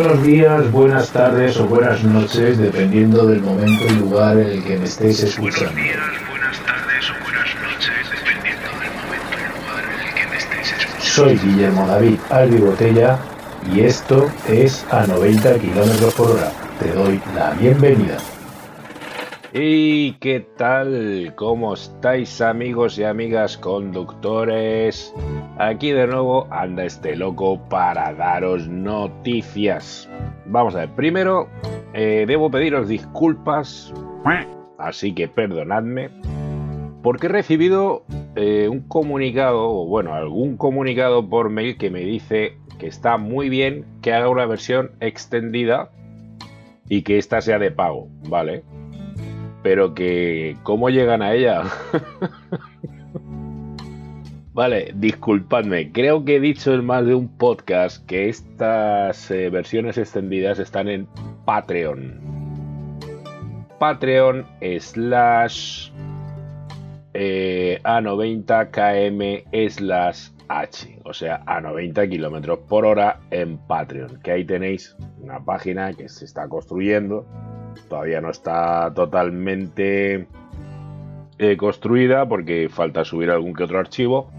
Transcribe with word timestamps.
Buenos 0.00 0.22
días, 0.22 0.70
buenas 0.70 1.10
tardes 1.10 1.56
o 1.56 1.66
buenas 1.66 2.04
noches, 2.04 2.56
dependiendo 2.56 3.26
del 3.26 3.40
momento 3.40 3.84
y 3.84 3.96
lugar 3.96 4.38
en 4.38 4.46
el 4.46 4.62
que 4.62 4.78
me 4.78 4.84
estéis 4.84 5.24
escuchando. 5.24 5.72
Buenos 5.72 5.84
días, 5.84 5.98
buenas 6.30 6.58
tardes 6.60 7.10
o 7.10 7.24
buenas 7.24 7.48
noches, 7.56 8.10
dependiendo 8.12 8.68
del 8.78 8.92
momento 8.94 9.34
y 9.34 9.58
lugar 9.58 9.84
en 9.92 10.06
el 10.06 10.14
que 10.14 10.26
me 10.28 10.36
estéis 10.36 10.72
escuchando. 10.72 11.02
Soy 11.02 11.36
Guillermo 11.38 11.88
David 11.88 12.18
Albi 12.30 12.58
Botella 12.58 13.18
y 13.74 13.80
esto 13.80 14.30
es 14.48 14.86
a 14.92 15.04
90 15.04 15.54
km 15.54 16.14
por 16.14 16.30
hora. 16.30 16.52
Te 16.78 16.92
doy 16.92 17.20
la 17.34 17.50
bienvenida. 17.54 18.18
¿Y 19.54 20.12
qué 20.14 20.40
tal? 20.58 21.32
¿Cómo 21.34 21.72
estáis 21.72 22.42
amigos 22.42 22.98
y 22.98 23.04
amigas 23.04 23.56
conductores? 23.56 25.14
Aquí 25.56 25.90
de 25.90 26.06
nuevo 26.06 26.46
anda 26.50 26.84
este 26.84 27.16
loco 27.16 27.58
para 27.70 28.12
daros 28.12 28.68
noticias. 28.68 30.06
Vamos 30.44 30.74
a 30.74 30.80
ver, 30.80 30.90
primero 30.90 31.48
eh, 31.94 32.26
debo 32.28 32.50
pediros 32.50 32.88
disculpas, 32.88 33.94
así 34.76 35.14
que 35.14 35.28
perdonadme, 35.28 36.10
porque 37.02 37.26
he 37.26 37.30
recibido 37.30 38.04
eh, 38.36 38.68
un 38.68 38.80
comunicado, 38.80 39.66
o 39.66 39.86
bueno, 39.86 40.12
algún 40.12 40.58
comunicado 40.58 41.26
por 41.26 41.48
mail 41.48 41.78
que 41.78 41.88
me 41.88 42.00
dice 42.00 42.58
que 42.78 42.86
está 42.86 43.16
muy 43.16 43.48
bien 43.48 43.86
que 44.02 44.12
haga 44.12 44.28
una 44.28 44.44
versión 44.44 44.90
extendida 45.00 45.90
y 46.86 47.00
que 47.00 47.16
esta 47.16 47.40
sea 47.40 47.58
de 47.58 47.70
pago, 47.70 48.08
¿vale? 48.28 48.62
Pero 49.62 49.94
que 49.94 50.56
cómo 50.62 50.90
llegan 50.90 51.22
a 51.22 51.34
ella. 51.34 51.64
vale, 54.52 54.92
disculpadme, 54.94 55.92
creo 55.92 56.24
que 56.24 56.36
he 56.36 56.40
dicho 56.40 56.74
en 56.74 56.84
más 56.84 57.06
de 57.06 57.14
un 57.14 57.28
podcast 57.28 58.04
que 58.06 58.28
estas 58.28 59.30
eh, 59.30 59.50
versiones 59.50 59.98
extendidas 59.98 60.58
están 60.58 60.88
en 60.88 61.06
Patreon. 61.44 62.20
Patreon 63.78 64.44
slash 64.80 65.90
eh, 67.14 67.78
A90KM 67.84 69.70
slash 69.70 70.30
H, 70.48 70.98
o 71.04 71.12
sea, 71.12 71.42
a 71.46 71.60
90 71.60 72.08
kilómetros 72.08 72.60
por 72.60 72.86
hora 72.86 73.20
en 73.30 73.58
Patreon. 73.58 74.20
Que 74.22 74.32
ahí 74.32 74.44
tenéis 74.44 74.96
una 75.20 75.44
página 75.44 75.92
que 75.92 76.08
se 76.08 76.24
está 76.24 76.48
construyendo 76.48 77.26
todavía 77.88 78.20
no 78.20 78.30
está 78.30 78.92
totalmente 78.94 80.26
eh, 81.38 81.56
construida 81.56 82.28
porque 82.28 82.68
falta 82.68 83.04
subir 83.04 83.30
algún 83.30 83.54
que 83.54 83.64
otro 83.64 83.78
archivo 83.78 84.30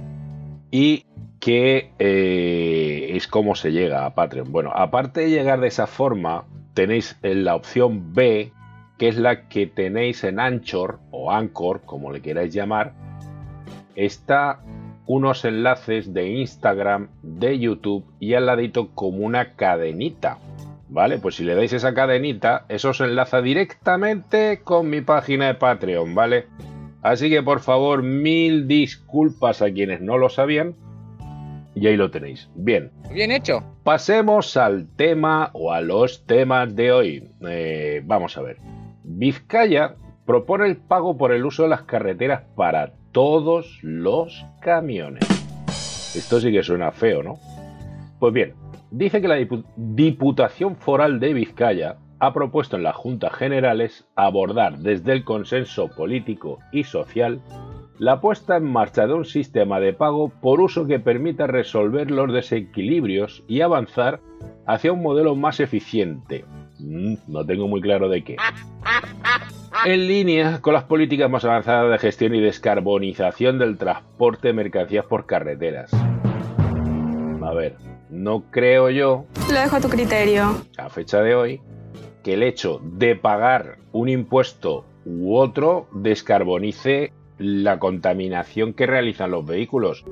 y 0.71 1.05
que 1.39 1.91
eh, 1.99 3.11
es 3.15 3.27
como 3.27 3.55
se 3.55 3.71
llega 3.71 4.05
a 4.05 4.13
Patreon. 4.13 4.51
Bueno, 4.51 4.71
aparte 4.75 5.21
de 5.21 5.29
llegar 5.29 5.61
de 5.61 5.67
esa 5.67 5.87
forma, 5.87 6.45
tenéis 6.73 7.17
la 7.21 7.55
opción 7.55 8.13
B, 8.13 8.51
que 8.97 9.07
es 9.07 9.17
la 9.17 9.47
que 9.47 9.65
tenéis 9.65 10.23
en 10.23 10.39
Anchor 10.39 10.99
o 11.11 11.31
Anchor, 11.31 11.81
como 11.85 12.11
le 12.11 12.21
queráis 12.21 12.53
llamar. 12.53 12.93
Está 13.95 14.61
unos 15.05 15.43
enlaces 15.45 16.13
de 16.13 16.29
Instagram, 16.29 17.09
de 17.23 17.57
YouTube 17.57 18.05
y 18.19 18.35
al 18.35 18.45
ladito 18.45 18.89
como 18.93 19.25
una 19.25 19.55
cadenita. 19.55 20.37
¿Vale? 20.89 21.19
Pues 21.19 21.35
si 21.35 21.43
le 21.43 21.55
dais 21.55 21.71
esa 21.73 21.93
cadenita, 21.93 22.65
eso 22.69 22.93
se 22.93 23.05
enlaza 23.05 23.41
directamente 23.41 24.61
con 24.63 24.89
mi 24.89 25.01
página 25.01 25.47
de 25.47 25.53
Patreon, 25.55 26.15
¿vale? 26.15 26.47
Así 27.01 27.29
que 27.29 27.41
por 27.41 27.61
favor, 27.61 28.03
mil 28.03 28.67
disculpas 28.67 29.61
a 29.61 29.71
quienes 29.71 30.01
no 30.01 30.17
lo 30.17 30.29
sabían. 30.29 30.75
Y 31.75 31.87
ahí 31.87 31.95
lo 31.95 32.11
tenéis. 32.11 32.49
Bien. 32.55 32.91
Bien 33.13 33.31
hecho. 33.31 33.63
Pasemos 33.83 34.57
al 34.57 34.87
tema 34.97 35.49
o 35.53 35.71
a 35.71 35.79
los 35.81 36.25
temas 36.25 36.75
de 36.75 36.91
hoy. 36.91 37.29
Eh, 37.47 38.01
vamos 38.03 38.37
a 38.37 38.41
ver. 38.41 38.57
Vizcaya 39.03 39.95
propone 40.25 40.67
el 40.67 40.77
pago 40.77 41.17
por 41.17 41.31
el 41.31 41.45
uso 41.45 41.63
de 41.63 41.69
las 41.69 41.83
carreteras 41.83 42.43
para 42.55 42.91
todos 43.11 43.79
los 43.81 44.45
camiones. 44.59 45.23
Esto 46.15 46.41
sí 46.41 46.51
que 46.51 46.63
suena 46.63 46.91
feo, 46.91 47.23
¿no? 47.23 47.39
Pues 48.19 48.33
bien, 48.33 48.53
dice 48.91 49.21
que 49.21 49.27
la 49.27 49.37
Diputación 49.75 50.75
Foral 50.75 51.19
de 51.19 51.33
Vizcaya 51.33 51.97
ha 52.19 52.33
propuesto 52.33 52.75
en 52.75 52.83
las 52.83 52.95
Juntas 52.95 53.33
Generales 53.33 54.07
abordar 54.15 54.79
desde 54.79 55.13
el 55.13 55.23
consenso 55.23 55.87
político 55.87 56.59
y 56.71 56.83
social 56.83 57.41
la 57.97 58.21
puesta 58.21 58.55
en 58.55 58.63
marcha 58.63 59.07
de 59.07 59.13
un 59.13 59.25
sistema 59.25 59.79
de 59.79 59.93
pago 59.93 60.29
por 60.41 60.61
uso 60.61 60.87
que 60.87 60.99
permita 60.99 61.47
resolver 61.47 62.09
los 62.11 62.31
desequilibrios 62.31 63.43
y 63.47 63.61
avanzar 63.61 64.21
hacia 64.65 64.93
un 64.93 65.01
modelo 65.01 65.35
más 65.35 65.59
eficiente. 65.59 66.45
Mm, 66.79 67.15
no 67.27 67.45
tengo 67.45 67.67
muy 67.67 67.81
claro 67.81 68.07
de 68.07 68.23
qué. 68.23 68.37
En 69.85 70.07
línea 70.07 70.61
con 70.61 70.73
las 70.73 70.85
políticas 70.85 71.29
más 71.29 71.43
avanzadas 71.43 71.91
de 71.91 71.97
gestión 71.97 72.33
y 72.35 72.39
descarbonización 72.39 73.59
del 73.59 73.77
transporte 73.77 74.49
de 74.49 74.53
mercancías 74.53 75.05
por 75.05 75.25
carreteras. 75.25 75.91
A 77.49 77.53
ver, 77.53 77.77
no 78.11 78.43
creo 78.51 78.91
yo. 78.91 79.25
Lo 79.51 79.59
dejo 79.59 79.77
a 79.77 79.81
tu 79.81 79.89
criterio. 79.89 80.61
A 80.77 80.87
fecha 80.87 81.19
de 81.23 81.33
hoy, 81.33 81.61
que 82.23 82.35
el 82.35 82.43
hecho 82.43 82.79
de 82.83 83.15
pagar 83.15 83.79
un 83.91 84.07
impuesto 84.07 84.85
u 85.03 85.35
otro 85.35 85.87
descarbonice 85.91 87.11
la 87.39 87.79
contaminación 87.79 88.73
que 88.73 88.85
realizan 88.85 89.31
los 89.31 89.47
vehículos. 89.47 90.05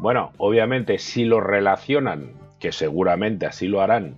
Bueno, 0.00 0.32
obviamente 0.38 0.98
si 0.98 1.24
lo 1.24 1.40
relacionan, 1.40 2.32
que 2.58 2.72
seguramente 2.72 3.46
así 3.46 3.68
lo 3.68 3.80
harán, 3.80 4.16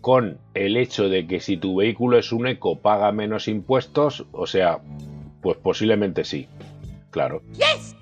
con 0.00 0.38
el 0.54 0.76
hecho 0.76 1.08
de 1.08 1.28
que 1.28 1.38
si 1.38 1.58
tu 1.58 1.76
vehículo 1.76 2.18
es 2.18 2.32
un 2.32 2.48
eco 2.48 2.80
paga 2.80 3.12
menos 3.12 3.46
impuestos, 3.46 4.26
o 4.32 4.48
sea, 4.48 4.80
pues 5.40 5.58
posiblemente 5.58 6.24
sí. 6.24 6.48
Claro. 7.12 7.40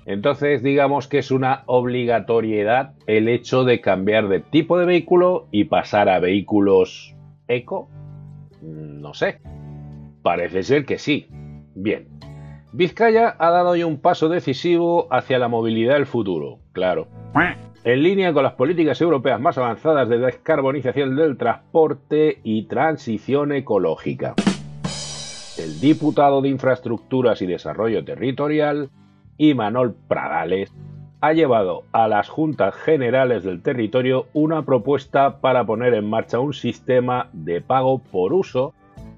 Entonces 0.05 0.63
digamos 0.63 1.07
que 1.07 1.19
es 1.19 1.31
una 1.31 1.63
obligatoriedad 1.67 2.93
el 3.07 3.27
hecho 3.27 3.63
de 3.63 3.81
cambiar 3.81 4.27
de 4.27 4.39
tipo 4.39 4.77
de 4.77 4.85
vehículo 4.85 5.47
y 5.51 5.65
pasar 5.65 6.09
a 6.09 6.19
vehículos 6.19 7.15
eco. 7.47 7.89
Mm, 8.61 9.01
no 9.01 9.13
sé. 9.13 9.39
Parece 10.23 10.63
ser 10.63 10.85
que 10.85 10.97
sí. 10.97 11.27
Bien. 11.75 12.07
Vizcaya 12.73 13.35
ha 13.37 13.49
dado 13.51 13.71
hoy 13.71 13.83
un 13.83 13.99
paso 13.99 14.29
decisivo 14.29 15.07
hacia 15.11 15.39
la 15.39 15.49
movilidad 15.49 15.95
del 15.95 16.05
futuro, 16.05 16.59
claro. 16.71 17.07
En 17.83 18.03
línea 18.03 18.31
con 18.31 18.43
las 18.43 18.53
políticas 18.53 19.01
europeas 19.01 19.41
más 19.41 19.57
avanzadas 19.57 20.07
de 20.07 20.19
descarbonización 20.19 21.15
del 21.15 21.35
transporte 21.37 22.39
y 22.43 22.67
transición 22.67 23.51
ecológica. 23.51 24.35
El 25.57 25.79
diputado 25.81 26.41
de 26.41 26.49
Infraestructuras 26.49 27.41
y 27.41 27.47
Desarrollo 27.47 28.05
Territorial, 28.05 28.89
y 29.37 29.53
Manol 29.53 29.95
Pradales 30.07 30.73
ha 31.21 31.33
llevado 31.33 31.83
a 31.91 32.07
las 32.07 32.29
juntas 32.29 32.73
generales 32.75 33.43
del 33.43 33.61
territorio 33.61 34.25
una 34.33 34.63
propuesta 34.65 35.39
para 35.39 35.65
poner 35.65 35.93
en 35.93 36.09
marcha 36.09 36.39
un 36.39 36.53
sistema 36.53 37.29
de 37.31 37.61
pago 37.61 37.99
por 37.99 38.33
uso 38.33 38.73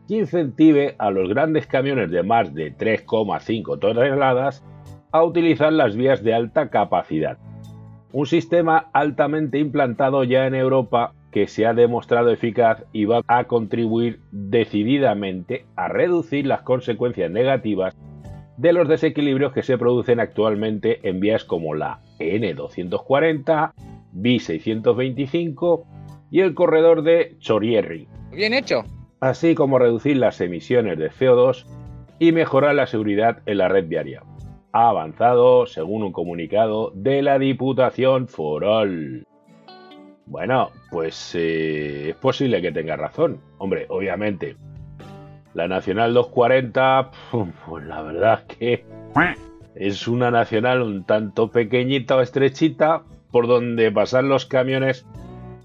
que 0.07 0.15
incentive 0.15 0.95
a 0.97 1.11
los 1.11 1.29
grandes 1.29 1.65
camiones 1.65 2.11
de 2.11 2.23
más 2.23 2.53
de 2.53 2.75
3,5 2.75 3.79
toneladas 3.79 4.63
a 5.11 5.23
utilizar 5.23 5.71
las 5.71 5.95
vías 5.95 6.23
de 6.23 6.33
alta 6.33 6.69
capacidad. 6.69 7.37
Un 8.11 8.25
sistema 8.25 8.89
altamente 8.91 9.59
implantado 9.59 10.23
ya 10.25 10.45
en 10.45 10.55
Europa 10.55 11.13
que 11.31 11.47
se 11.47 11.65
ha 11.65 11.73
demostrado 11.73 12.31
eficaz 12.31 12.83
y 12.91 13.05
va 13.05 13.21
a 13.27 13.45
contribuir 13.45 14.19
decididamente 14.31 15.65
a 15.75 15.87
reducir 15.87 16.45
las 16.45 16.61
consecuencias 16.61 17.31
negativas 17.31 17.95
de 18.57 18.73
los 18.73 18.87
desequilibrios 18.87 19.53
que 19.53 19.63
se 19.63 19.77
producen 19.77 20.19
actualmente 20.19 21.07
en 21.07 21.19
vías 21.19 21.43
como 21.43 21.73
la 21.73 21.99
N240, 22.19 23.73
B625 24.13 25.83
y 26.29 26.41
el 26.41 26.53
corredor 26.53 27.03
de 27.03 27.35
Chorierri. 27.39 28.07
Bien 28.31 28.53
hecho. 28.53 28.83
Así 29.19 29.55
como 29.55 29.79
reducir 29.79 30.17
las 30.17 30.41
emisiones 30.41 30.97
de 30.97 31.09
CO2 31.09 31.65
y 32.19 32.31
mejorar 32.31 32.75
la 32.75 32.87
seguridad 32.87 33.41
en 33.45 33.57
la 33.57 33.67
red 33.67 33.87
viaria. 33.87 34.23
Ha 34.71 34.89
avanzado 34.89 35.65
según 35.65 36.03
un 36.03 36.11
comunicado 36.11 36.91
de 36.95 37.21
la 37.21 37.39
Diputación 37.39 38.27
Foral. 38.27 39.25
Bueno, 40.25 40.69
pues 40.89 41.35
eh, 41.35 42.09
es 42.09 42.15
posible 42.15 42.61
que 42.61 42.71
tenga 42.71 42.95
razón. 42.95 43.39
Hombre, 43.57 43.85
obviamente, 43.89 44.55
la 45.53 45.67
Nacional 45.67 46.13
240, 46.13 47.11
pues 47.67 47.85
la 47.85 48.01
verdad 48.01 48.43
es 48.49 48.57
que 48.57 48.85
es 49.75 50.07
una 50.07 50.31
nacional 50.31 50.81
un 50.81 51.03
tanto 51.03 51.49
pequeñita 51.49 52.15
o 52.15 52.21
estrechita 52.21 53.03
por 53.31 53.47
donde 53.47 53.91
pasar 53.91 54.23
los 54.23 54.45
camiones 54.45 55.05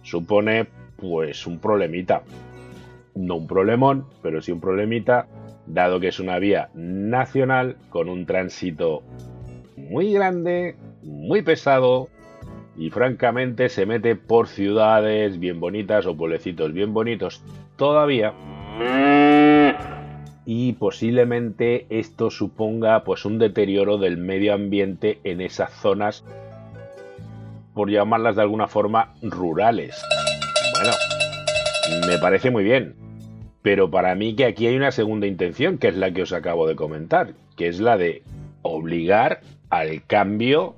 supone 0.03 0.69
pues 0.97 1.47
un 1.47 1.59
problemita. 1.59 2.23
No 3.15 3.37
un 3.37 3.47
problemón, 3.47 4.07
pero 4.23 4.41
sí 4.41 4.53
un 4.53 4.61
problemita, 4.61 5.27
dado 5.67 6.01
que 6.01 6.09
es 6.09 6.21
una 6.21 6.39
vía 6.39 6.71
nacional 6.75 7.77
con 7.91 8.09
un 8.09 8.27
tránsito 8.27 9.03
muy 9.77 10.13
grande, 10.13 10.77
muy 11.03 11.43
pesado, 11.43 12.09
y 12.77 12.91
francamente 12.91 13.69
se 13.69 13.87
mete 13.87 14.15
por 14.15 14.47
ciudades 14.47 15.39
bien 15.41 15.59
bonitas 15.59 16.07
o 16.07 16.17
pueblecitos 16.17 16.73
bien 16.73 16.95
bonitos 16.95 17.43
todavía 17.77 18.33
y 20.51 20.73
posiblemente 20.73 21.85
esto 21.91 22.31
suponga 22.31 23.05
pues 23.05 23.27
un 23.27 23.39
deterioro 23.39 23.99
del 23.99 24.17
medio 24.17 24.55
ambiente 24.55 25.19
en 25.23 25.43
esas 25.43 25.71
zonas 25.75 26.25
por 27.75 27.91
llamarlas 27.91 28.35
de 28.35 28.41
alguna 28.41 28.67
forma 28.67 29.13
rurales. 29.21 30.03
Bueno, 30.73 32.07
me 32.07 32.17
parece 32.17 32.51
muy 32.51 32.65
bien, 32.65 32.95
pero 33.61 33.91
para 33.91 34.15
mí 34.15 34.37
que 34.37 34.47
aquí 34.47 34.67
hay 34.67 34.75
una 34.75 34.91
segunda 34.91 35.27
intención, 35.27 35.77
que 35.77 35.89
es 35.89 35.97
la 35.97 36.13
que 36.13 36.23
os 36.23 36.33
acabo 36.33 36.67
de 36.67 36.77
comentar, 36.77 37.35
que 37.55 37.69
es 37.69 37.79
la 37.79 37.99
de 37.99 38.23
obligar 38.63 39.43
al 39.69 40.03
cambio 40.07 40.77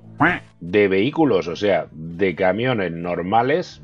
de 0.59 0.89
vehículos, 0.89 1.47
o 1.47 1.55
sea, 1.55 1.87
de 1.93 2.35
camiones 2.35 2.91
normales 2.91 3.81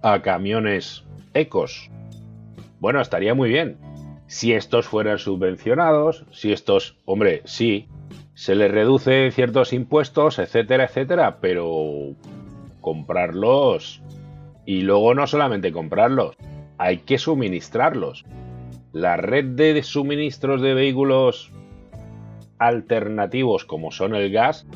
a 0.00 0.22
camiones 0.22 1.04
ecos. 1.34 1.90
Bueno, 2.80 3.02
estaría 3.02 3.34
muy 3.34 3.50
bien. 3.50 3.76
Si 4.34 4.52
estos 4.52 4.88
fueran 4.88 5.20
subvencionados, 5.20 6.26
si 6.32 6.52
estos, 6.52 6.98
hombre, 7.04 7.42
sí, 7.44 7.86
se 8.34 8.56
les 8.56 8.68
reduce 8.68 9.30
ciertos 9.30 9.72
impuestos, 9.72 10.40
etcétera, 10.40 10.86
etcétera, 10.86 11.38
pero 11.40 12.16
comprarlos 12.80 14.02
y 14.66 14.80
luego 14.80 15.14
no 15.14 15.28
solamente 15.28 15.70
comprarlos, 15.70 16.34
hay 16.78 16.98
que 16.98 17.16
suministrarlos. 17.16 18.24
La 18.90 19.16
red 19.16 19.44
de 19.54 19.80
suministros 19.84 20.60
de 20.62 20.74
vehículos 20.74 21.52
alternativos 22.58 23.64
como 23.64 23.92
son 23.92 24.16
el 24.16 24.32
gas, 24.32 24.66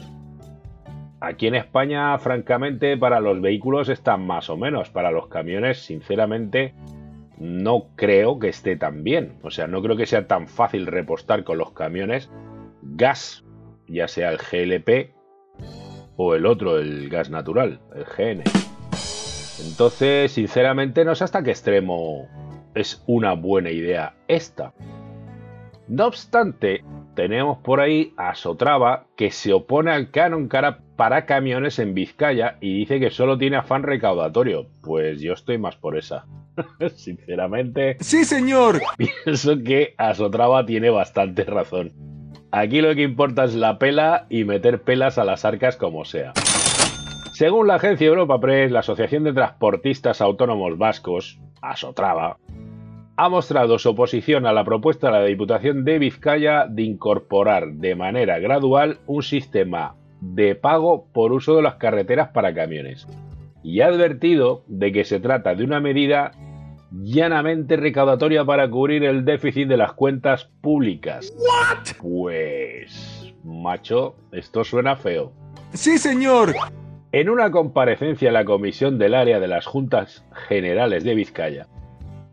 aquí 1.19 1.49
en 1.49 1.57
España, 1.57 2.17
francamente, 2.21 2.97
para 2.97 3.19
los 3.19 3.41
vehículos 3.41 3.89
están 3.89 4.25
más 4.25 4.51
o 4.51 4.57
menos. 4.57 4.89
Para 4.89 5.11
los 5.11 5.27
camiones, 5.27 5.79
sinceramente, 5.79 6.75
no 7.41 7.89
creo 7.97 8.39
que 8.39 8.49
esté 8.49 8.77
tan 8.77 9.05
bien. 9.05 9.39
O 9.43 9.51
sea, 9.51 9.67
no 9.67 9.83
creo 9.83 9.97
que 9.97 10.07
sea 10.07 10.27
tan 10.27 10.49
fácil 10.49 10.87
repostar 10.87 11.45
con 11.45 11.59
los 11.59 11.73
camiones 11.73 12.31
gas, 12.83 13.45
ya 13.87 14.09
sea 14.09 14.31
el 14.31 14.39
GLP 14.39 15.15
o 16.17 16.35
el 16.35 16.47
otro, 16.47 16.79
el 16.79 17.09
gas 17.09 17.31
natural, 17.31 17.81
el 17.95 18.05
GN. 18.05 18.45
Entonces, 19.67 20.33
sinceramente, 20.33 21.05
no 21.05 21.15
sé 21.15 21.25
hasta 21.25 21.43
qué 21.43 21.51
extremo 21.51 22.29
es 22.75 23.03
una 23.07 23.35
buena 23.35 23.71
idea 23.71 24.15
esta. 24.29 24.73
No 25.89 26.07
obstante, 26.07 26.85
tenemos 27.15 27.59
por 27.59 27.81
ahí 27.81 28.13
a 28.17 28.35
Sotrava 28.35 29.07
que 29.17 29.31
se 29.31 29.53
opone 29.53 29.91
al 29.91 30.11
canon 30.11 30.49
cara 30.49 30.81
para 30.97 31.25
camiones 31.25 31.79
en 31.79 31.95
Vizcaya 31.95 32.59
y 32.61 32.79
dice 32.79 33.01
que 33.01 33.11
solo 33.11 33.39
tiene 33.39 33.57
afán 33.57 33.83
recaudatorio. 33.83 34.69
Pues 34.83 35.21
yo 35.21 35.33
estoy 35.33 35.59
más 35.59 35.77
por 35.77 35.97
esa. 35.97 36.27
Sinceramente. 36.95 37.97
Sí, 38.01 38.25
señor. 38.25 38.81
Pienso 38.97 39.63
que 39.63 39.95
Asotrava 39.99 40.65
tiene 40.67 40.91
bastante 40.91 41.45
razón. 41.45 41.93
Aquí 42.51 42.81
lo 42.81 42.95
que 42.95 43.03
importa 43.03 43.45
es 43.45 43.55
la 43.55 43.79
pela 43.79 44.27
y 44.31 44.45
meter 44.45 44.83
pelas 44.83 45.19
a 45.19 45.25
las 45.25 45.45
arcas 45.45 45.77
como 45.77 46.05
sea. 46.05 46.33
Según 47.33 47.69
la 47.69 47.75
agencia 47.75 48.07
Europa 48.07 48.41
Press, 48.41 48.73
la 48.73 48.81
Asociación 48.81 49.23
de 49.25 49.33
Transportistas 49.33 50.21
Autónomos 50.21 50.77
Vascos, 50.79 51.39
Asotrava, 51.61 52.39
ha 53.17 53.29
mostrado 53.29 53.79
su 53.79 53.91
oposición 53.91 54.47
a 54.47 54.53
la 54.53 54.65
propuesta 54.65 55.09
de 55.09 55.13
la 55.13 55.25
Diputación 55.25 55.85
de 55.85 55.99
Vizcaya 55.99 56.67
de 56.69 56.83
incorporar 56.83 57.73
de 57.73 57.95
manera 57.95 58.39
gradual 58.39 58.99
un 59.07 59.23
sistema 59.23 59.95
de 60.21 60.55
pago 60.55 61.07
por 61.13 61.33
uso 61.33 61.57
de 61.57 61.63
las 61.63 61.75
carreteras 61.77 62.29
para 62.29 62.55
camiones 62.55 63.07
y 63.63 63.81
ha 63.81 63.87
advertido 63.87 64.65
de 64.67 64.93
que 64.93 65.05
se 65.05 65.21
trata 65.21 65.55
de 65.55 65.65
una 65.65 65.81
medida 65.81 66.33
llanamente 66.91 67.77
recaudatoria 67.77 68.45
para 68.45 68.69
cubrir 68.69 69.05
el 69.05 69.25
déficit 69.25 69.69
de 69.69 69.77
las 69.77 69.93
cuentas 69.93 70.51
públicas. 70.61 71.35
Pues, 72.01 73.33
macho, 73.45 74.17
esto 74.33 74.65
suena 74.65 74.97
feo. 74.97 75.33
Sí, 75.73 75.99
señor. 75.99 76.55
En 77.13 77.31
una 77.31 77.51
comparecencia 77.51 78.29
en 78.29 78.35
la 78.35 78.45
Comisión 78.45 78.99
del 78.99 79.15
Área 79.15 79.41
de 79.41 79.49
las 79.49 79.67
Juntas 79.67 80.25
Generales 80.49 81.05
de 81.05 81.15
Vizcaya, 81.15 81.67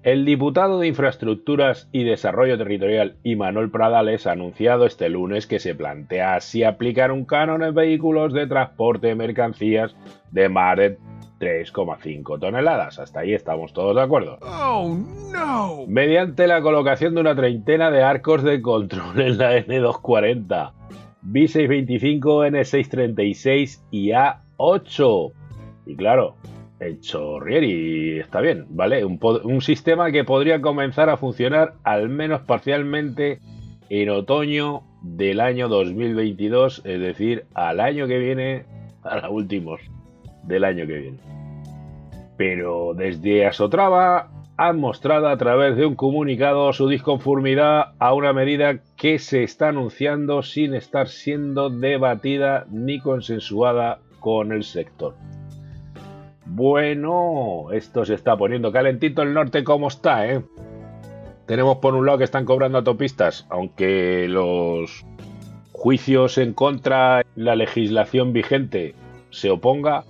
el 0.06 0.24
diputado 0.24 0.80
de 0.80 0.88
Infraestructuras 0.88 1.90
y 1.92 2.04
Desarrollo 2.04 2.60
Territorial 2.60 3.16
Imanol 3.24 3.72
Pradales 3.72 4.28
ha 4.28 4.34
anunciado 4.34 4.86
este 4.86 5.10
lunes 5.10 5.48
que 5.48 5.58
se 5.58 5.74
plantea 5.74 6.36
así 6.36 6.64
aplicar 6.64 7.12
un 7.12 7.26
canon 7.26 7.64
en 7.64 7.74
vehículos 7.74 8.32
de 8.32 8.46
transporte 8.46 9.08
de 9.08 9.16
mercancías 9.16 9.96
de 10.30 10.48
más 10.48 10.78
de 10.78 11.00
3,5 11.40 12.40
toneladas. 12.40 13.00
Hasta 13.00 13.22
ahí 13.22 13.34
estamos 13.34 13.74
todos 13.74 13.96
de 13.96 14.04
acuerdo. 14.04 14.38
Oh, 14.44 14.96
no. 15.34 15.88
Mediante 15.88 16.46
la 16.46 16.62
colocación 16.62 17.16
de 17.16 17.22
una 17.22 17.36
treintena 17.36 17.90
de 17.90 18.04
arcos 18.04 18.44
de 18.44 18.62
control 18.62 19.20
en 19.20 19.40
la 19.40 19.58
N240, 19.58 20.72
B625, 21.24 22.52
N636 22.52 23.82
y 23.90 24.12
A 24.12 24.44
8. 24.58 25.32
Y 25.88 25.96
claro, 25.96 26.36
el 26.80 27.00
Chorrieri 27.00 28.20
está 28.20 28.42
bien, 28.42 28.66
¿vale? 28.70 29.06
Un, 29.06 29.20
un, 29.44 29.62
sistema 29.62 30.12
que 30.12 30.24
podría 30.24 30.62
comenzar 30.62 31.10
a 31.10 31.18
funcionar 31.18 31.76
al 31.84 32.10
menos 32.10 32.42
parcialmente 32.42 33.40
en 33.90 34.10
otoño 34.10 34.84
del 35.02 35.40
año 35.40 35.70
2022, 35.70 36.82
es 36.84 37.00
decir, 37.00 37.46
al 37.54 37.80
año 37.80 38.08
que 38.08 38.18
viene, 38.18 38.66
a 39.04 39.18
los 39.18 39.32
últimos 39.32 39.80
del 40.44 40.64
año 40.64 40.86
que 40.88 40.98
viene. 40.98 41.20
Pero 42.38 42.94
desde 42.94 43.46
Asotrava 43.46 44.30
han 44.58 44.80
mostrado 44.80 45.28
a 45.28 45.38
través 45.38 45.76
de 45.76 45.86
un 45.86 45.96
comunicado 45.96 46.72
su 46.74 46.88
disconformidad 46.88 47.94
a 48.00 48.14
una 48.14 48.34
medida 48.34 48.80
que 48.96 49.20
se 49.20 49.44
está 49.44 49.70
anunciando 49.70 50.44
sin 50.44 50.74
estar 50.74 51.08
siendo 51.10 51.70
debatida 51.70 52.66
ni 52.72 53.00
consensuada 53.00 54.00
con 54.20 54.54
el 54.54 54.64
sector. 54.64 55.16
Bueno, 56.56 57.68
esto 57.74 58.06
se 58.06 58.14
está 58.14 58.38
poniendo 58.38 58.72
calentito 58.72 59.24
el 59.24 59.34
norte 59.34 59.66
como 59.66 59.90
está, 59.90 60.26
¿eh? 60.26 60.42
Tenemos 61.48 61.80
por 61.80 61.96
un 61.96 62.06
lado 62.06 62.20
que 62.20 62.24
están 62.24 62.46
cobrando 62.46 62.78
autopistas, 62.78 63.46
aunque 63.50 64.28
los 64.30 65.06
juicios 65.74 66.38
en 66.38 66.54
contra 66.54 67.18
de 67.18 67.26
la 67.36 67.58
legislación 67.58 68.32
vigente 68.32 68.96
se 69.32 69.52
oponga 69.52 70.06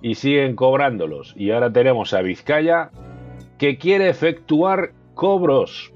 y 0.00 0.14
siguen 0.14 0.56
cobrándolos. 0.56 1.34
Y 1.36 1.50
ahora 1.50 1.70
tenemos 1.70 2.14
a 2.14 2.22
Vizcaya 2.22 2.92
que 3.58 3.76
quiere 3.76 4.08
efectuar 4.08 4.92
cobros. 5.14 5.92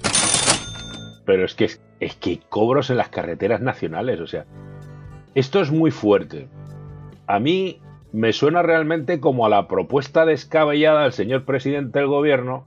Pero 1.24 1.46
es 1.46 1.54
que 1.54 1.70
es 2.00 2.14
que 2.16 2.40
cobros 2.50 2.90
en 2.90 2.98
las 2.98 3.08
carreteras 3.08 3.62
nacionales, 3.62 4.20
o 4.20 4.26
sea, 4.26 4.44
esto 5.34 5.62
es 5.62 5.70
muy 5.70 5.90
fuerte 5.90 6.46
a 7.26 7.38
mí 7.38 7.80
me 8.14 8.32
suena 8.32 8.62
realmente 8.62 9.18
como 9.18 9.44
a 9.44 9.48
la 9.48 9.66
propuesta 9.66 10.24
descabellada 10.24 11.02
del 11.02 11.12
señor 11.12 11.44
presidente 11.44 11.98
del 11.98 12.06
gobierno 12.06 12.64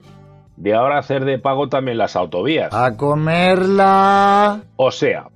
de 0.58 0.74
ahora 0.74 0.98
hacer 0.98 1.24
de 1.24 1.38
pago 1.38 1.70
también 1.70 1.96
las 1.96 2.16
autovías. 2.16 2.74
A 2.74 2.98
comerla. 2.98 4.60
O 4.76 4.90
sea, 4.90 5.28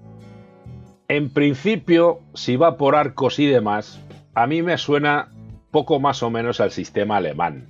en 1.08 1.30
principio, 1.30 2.20
si 2.34 2.56
va 2.56 2.76
por 2.76 2.94
arcos 2.94 3.38
y 3.38 3.46
demás, 3.46 4.04
a 4.34 4.46
mí 4.46 4.60
me 4.60 4.76
suena 4.76 5.28
poco 5.70 5.98
más 5.98 6.22
o 6.22 6.28
menos 6.28 6.60
al 6.60 6.72
sistema 6.72 7.16
alemán, 7.16 7.68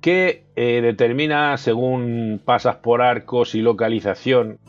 que 0.00 0.46
eh, 0.56 0.80
determina 0.80 1.58
según 1.58 2.40
pasas 2.42 2.76
por 2.76 3.02
arcos 3.02 3.54
y 3.54 3.60
localización, 3.60 4.60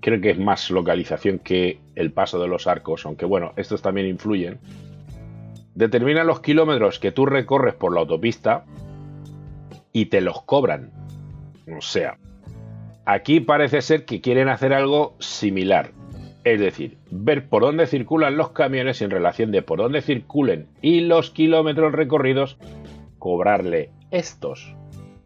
creo 0.00 0.20
que 0.20 0.32
es 0.32 0.38
más 0.38 0.70
localización 0.70 1.38
que 1.38 1.80
el 1.94 2.12
paso 2.12 2.38
de 2.38 2.48
los 2.48 2.66
arcos, 2.66 3.06
aunque 3.06 3.24
bueno, 3.24 3.54
estos 3.56 3.80
también 3.80 4.08
influyen, 4.08 4.58
determina 5.74 6.24
los 6.24 6.40
kilómetros 6.40 6.98
que 6.98 7.12
tú 7.12 7.26
recorres 7.26 7.74
por 7.74 7.92
la 7.92 8.00
autopista 8.00 8.64
y 9.92 10.06
te 10.06 10.20
los 10.20 10.42
cobran. 10.42 10.92
O 11.76 11.80
sea, 11.80 12.18
aquí 13.04 13.40
parece 13.40 13.82
ser 13.82 14.04
que 14.04 14.20
quieren 14.20 14.48
hacer 14.48 14.72
algo 14.72 15.14
similar. 15.18 15.92
Es 16.44 16.60
decir, 16.60 16.98
ver 17.10 17.48
por 17.48 17.62
dónde 17.62 17.86
circulan 17.86 18.36
los 18.36 18.50
camiones 18.50 19.00
en 19.00 19.10
relación 19.10 19.50
de 19.50 19.62
por 19.62 19.78
dónde 19.78 20.02
circulen 20.02 20.68
y 20.82 21.00
los 21.00 21.30
kilómetros 21.30 21.92
recorridos, 21.92 22.58
cobrarle 23.18 23.90
estos. 24.10 24.74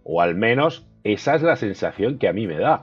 O 0.05 0.23
al 0.23 0.37
menos 0.37 0.87
esa 1.03 1.35
es 1.35 1.43
la 1.43 1.57
sensación 1.57 2.19
que 2.19 2.29
a 2.29 2.33
mí 2.33 2.47
me 2.47 2.59
da. 2.59 2.83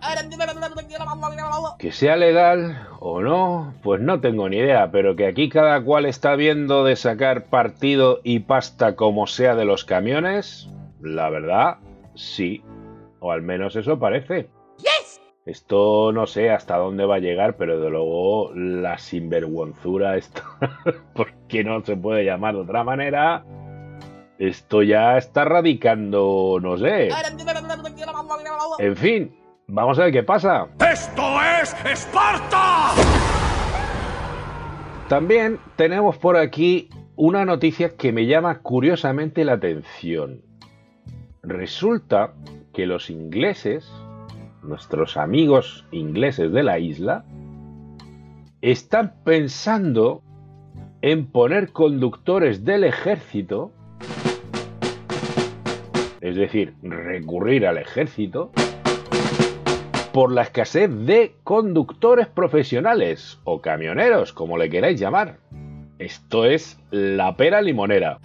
Que 1.78 1.92
sea 1.92 2.16
legal 2.16 2.88
o 3.00 3.22
no, 3.22 3.74
pues 3.84 4.02
no 4.02 4.20
tengo 4.22 4.50
ni 4.50 4.58
idea, 4.58 4.92
pero 4.92 5.16
que 5.16 5.28
aquí 5.28 5.50
cada 5.50 5.82
cual 5.84 6.06
está 6.06 6.36
viendo 6.36 6.84
de 6.84 6.96
sacar 6.96 7.46
partido 7.46 8.20
y 8.24 8.40
pasta 8.40 8.96
como 8.96 9.28
sea 9.28 9.56
de 9.56 9.66
los 9.66 9.86
camiones, 9.86 10.70
la 11.02 11.30
verdad, 11.30 11.78
sí. 12.16 12.64
O 13.20 13.32
al 13.32 13.42
menos 13.42 13.76
eso 13.76 14.00
parece. 14.00 14.50
Esto 15.46 16.12
no 16.12 16.26
sé 16.26 16.50
hasta 16.50 16.78
dónde 16.78 17.06
va 17.06 17.16
a 17.16 17.20
llegar, 17.20 17.56
pero 17.56 17.80
de 17.80 17.90
luego 17.92 18.52
la 18.56 18.98
sinvergüenzura, 18.98 20.18
esto, 20.18 20.42
porque 21.14 21.64
no 21.64 21.86
se 21.86 21.96
puede 21.96 22.26
llamar 22.26 22.56
de 22.56 22.62
otra 22.62 22.84
manera, 22.84 23.46
esto 24.40 24.82
ya 24.82 25.18
está 25.18 25.46
radicando, 25.46 26.58
no 26.60 26.78
sé. 26.78 27.10
En 28.80 28.98
fin, 28.98 29.36
vamos 29.68 30.00
a 30.00 30.04
ver 30.04 30.14
qué 30.14 30.24
pasa. 30.24 30.68
¡Esto 30.80 31.24
es 31.62 31.76
Esparta! 31.86 32.94
También 35.08 35.60
tenemos 35.76 36.18
por 36.18 36.38
aquí 36.38 36.90
una 37.16 37.46
noticia 37.46 37.96
que 37.96 38.12
me 38.12 38.26
llama 38.26 38.60
curiosamente 38.60 39.46
la 39.46 39.54
atención. 39.54 40.42
Resulta 41.44 42.34
que 42.74 42.86
los 42.88 43.10
ingleses, 43.10 43.90
nuestros 44.64 45.16
amigos 45.16 45.86
ingleses 45.92 46.52
de 46.52 46.64
la 46.64 46.80
isla, 46.80 47.24
están 48.62 49.14
pensando 49.24 50.24
en 51.02 51.28
poner 51.28 51.72
conductores 51.72 52.66
del 52.66 52.84
ejército, 52.84 53.72
es 56.20 56.36
decir, 56.36 56.74
recurrir 56.82 57.68
al 57.68 57.78
ejército, 57.78 58.52
por 60.16 60.32
la 60.32 60.44
escasez 60.44 60.90
de 61.06 61.36
conductores 61.44 62.28
profesionales 62.28 63.38
o 63.44 63.60
camioneros, 63.60 64.32
como 64.32 64.58
le 64.58 64.70
queráis 64.70 64.98
llamar. 64.98 65.40
Esto 66.00 66.46
es 66.46 66.80
la 66.90 67.36
pera 67.36 67.62
limonera. 67.62 68.20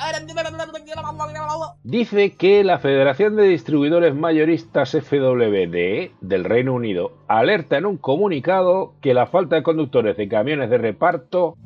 Dice 1.83 2.37
que 2.37 2.63
la 2.63 2.79
Federación 2.79 3.35
de 3.35 3.43
Distribuidores 3.43 4.15
Mayoristas 4.15 4.93
FWDE 4.93 6.13
del 6.21 6.45
Reino 6.45 6.75
Unido 6.75 7.11
alerta 7.27 7.79
en 7.79 7.87
un 7.87 7.97
comunicado 7.97 8.95
que 9.01 9.13
la 9.13 9.27
falta 9.27 9.57
de 9.57 9.65
conductores 9.65 10.17
de 10.17 10.29
camiones 10.29 10.71
de 10.71 10.79
reparto 10.79 11.57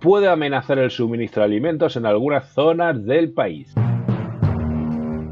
puede 0.00 0.26
amenazar 0.26 0.80
el 0.80 0.90
suministro 0.90 1.42
de 1.42 1.46
alimentos 1.46 1.94
en 1.94 2.06
algunas 2.06 2.52
zonas 2.54 3.06
del 3.06 3.32
país. 3.32 3.72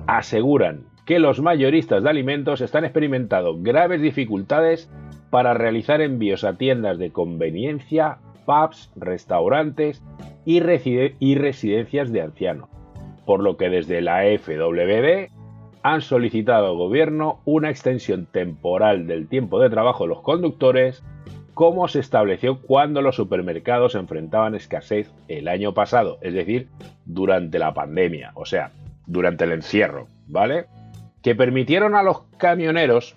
Aseguran 0.07 0.88
que 1.09 1.19
los 1.19 1.41
mayoristas 1.41 2.03
de 2.03 2.11
alimentos 2.11 2.61
están 2.61 2.85
experimentando 2.85 3.57
graves 3.59 4.03
dificultades 4.03 4.91
para 5.31 5.55
realizar 5.55 6.03
envíos 6.03 6.45
a 6.45 6.59
tiendas 6.59 6.99
de 6.99 7.13
conveniencia, 7.13 8.19
pubs, 8.45 8.93
restaurantes 8.95 10.03
y, 10.45 10.61
residencias 10.61 12.13
de 12.13 12.21
ancianos, 12.21 12.69
por 13.25 13.43
lo 13.43 13.57
que 13.57 13.71
desde 13.71 14.03
la 14.03 14.25
FWD 14.25 15.33
han 15.83 16.03
solicitado 16.03 16.67
al 16.67 16.77
gobierno 16.77 17.41
una 17.47 17.71
extensión 17.71 18.27
temporal 18.27 19.07
del 19.07 19.29
tiempo 19.29 19.61
de 19.61 19.71
trabajo 19.71 20.05
de 20.05 20.11
los 20.11 20.21
conductores, 20.21 21.03
como 21.55 21.89
se 21.89 22.01
estableció 22.01 22.61
cuando 22.61 23.01
los 23.01 23.17
supermercados 23.17 23.95
enfrentaban 23.95 24.55
escasez 24.55 25.11
el 25.29 25.49
año 25.49 25.73
pasado, 25.73 26.19
es 26.21 26.35
decir, 26.35 26.69
durante 27.07 27.59
la 27.59 27.73
pandemia, 27.73 28.33
o 28.35 28.45
sea, 28.45 28.73
durante 29.07 29.45
el 29.45 29.53
encierro, 29.53 30.07
¿vale? 30.27 30.67
Que 31.29 31.35
permitieron 31.35 31.95
a 31.95 32.03
los 32.03 32.23
camioneros 32.39 33.15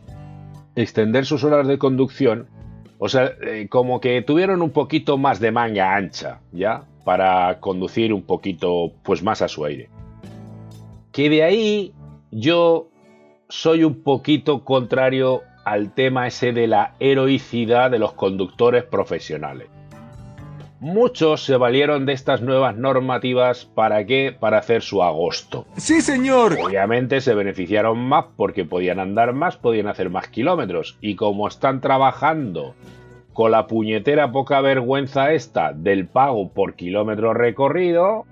extender 0.75 1.25
sus 1.25 1.45
horas 1.45 1.65
de 1.65 1.77
conducción, 1.77 2.49
o 2.97 3.07
sea, 3.07 3.31
eh, 3.41 3.69
como 3.69 4.01
que 4.01 4.21
tuvieron 4.21 4.61
un 4.61 4.71
poquito 4.71 5.17
más 5.17 5.39
de 5.39 5.53
manga 5.53 5.95
ancha, 5.95 6.41
¿ya? 6.51 6.83
Para 7.05 7.61
conducir 7.61 8.11
un 8.11 8.23
poquito, 8.23 8.91
pues 9.03 9.23
más 9.23 9.41
a 9.41 9.47
su 9.47 9.63
aire. 9.63 9.87
Que 11.13 11.29
de 11.29 11.43
ahí 11.43 11.93
yo 12.31 12.89
soy 13.47 13.85
un 13.85 14.03
poquito 14.03 14.65
contrario 14.65 15.43
al 15.63 15.93
tema 15.93 16.27
ese 16.27 16.51
de 16.51 16.67
la 16.67 16.95
heroicidad 16.99 17.91
de 17.91 17.99
los 17.99 18.11
conductores 18.11 18.83
profesionales. 18.83 19.69
Muchos 20.81 21.45
se 21.45 21.57
valieron 21.57 22.07
de 22.07 22.13
estas 22.13 22.41
nuevas 22.41 22.75
normativas 22.75 23.65
para 23.65 24.03
qué? 24.07 24.35
Para 24.37 24.57
hacer 24.57 24.81
su 24.81 25.03
agosto. 25.03 25.67
Sí, 25.77 26.01
señor. 26.01 26.57
Obviamente 26.59 27.21
se 27.21 27.35
beneficiaron 27.35 27.99
más 27.99 28.25
porque 28.35 28.65
podían 28.65 28.99
andar 28.99 29.31
más, 29.33 29.57
podían 29.57 29.85
hacer 29.85 30.09
más 30.09 30.27
kilómetros. 30.29 30.97
Y 30.99 31.15
como 31.15 31.47
están 31.47 31.81
trabajando 31.81 32.73
con 33.31 33.51
la 33.51 33.67
puñetera 33.67 34.31
poca 34.31 34.59
vergüenza 34.61 35.33
esta 35.33 35.71
del 35.71 36.07
pago 36.07 36.49
por 36.49 36.73
kilómetro 36.73 37.35
recorrido, 37.35 38.25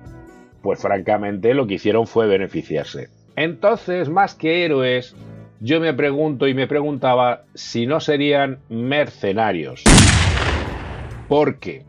pues 0.64 0.82
francamente 0.82 1.54
lo 1.54 1.68
que 1.68 1.76
hicieron 1.76 2.08
fue 2.08 2.26
beneficiarse. 2.26 3.10
Entonces, 3.36 4.10
más 4.10 4.34
que 4.34 4.66
héroes, 4.66 5.16
yo 5.60 5.80
me 5.80 5.94
pregunto 5.94 6.48
y 6.48 6.56
me 6.56 6.66
preguntaba 6.66 7.44
si 7.54 7.86
no 7.86 8.00
serían 8.00 8.58
mercenarios. 8.70 9.84
¿Por 11.28 11.60
qué? 11.60 11.86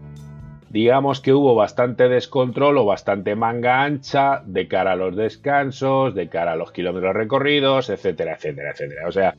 Digamos 0.71 1.21
que 1.21 1.33
hubo 1.33 1.55
bastante 1.57 2.09
descontrol 2.09 2.79
o 2.79 2.85
bastante 2.85 3.35
manga 3.35 3.83
ancha 3.83 4.43
de 4.47 4.69
cara 4.69 4.93
a 4.93 4.97
los 4.97 5.17
descansos, 5.17 6.15
de 6.15 6.29
cara 6.29 6.53
a 6.53 6.57
los 6.57 6.71
kilómetros 6.71 7.15
recorridos, 7.15 7.91
etcétera, 7.91 8.35
etcétera, 8.35 8.71
etcétera. 8.71 9.09
O 9.09 9.13
sea, 9.13 9.35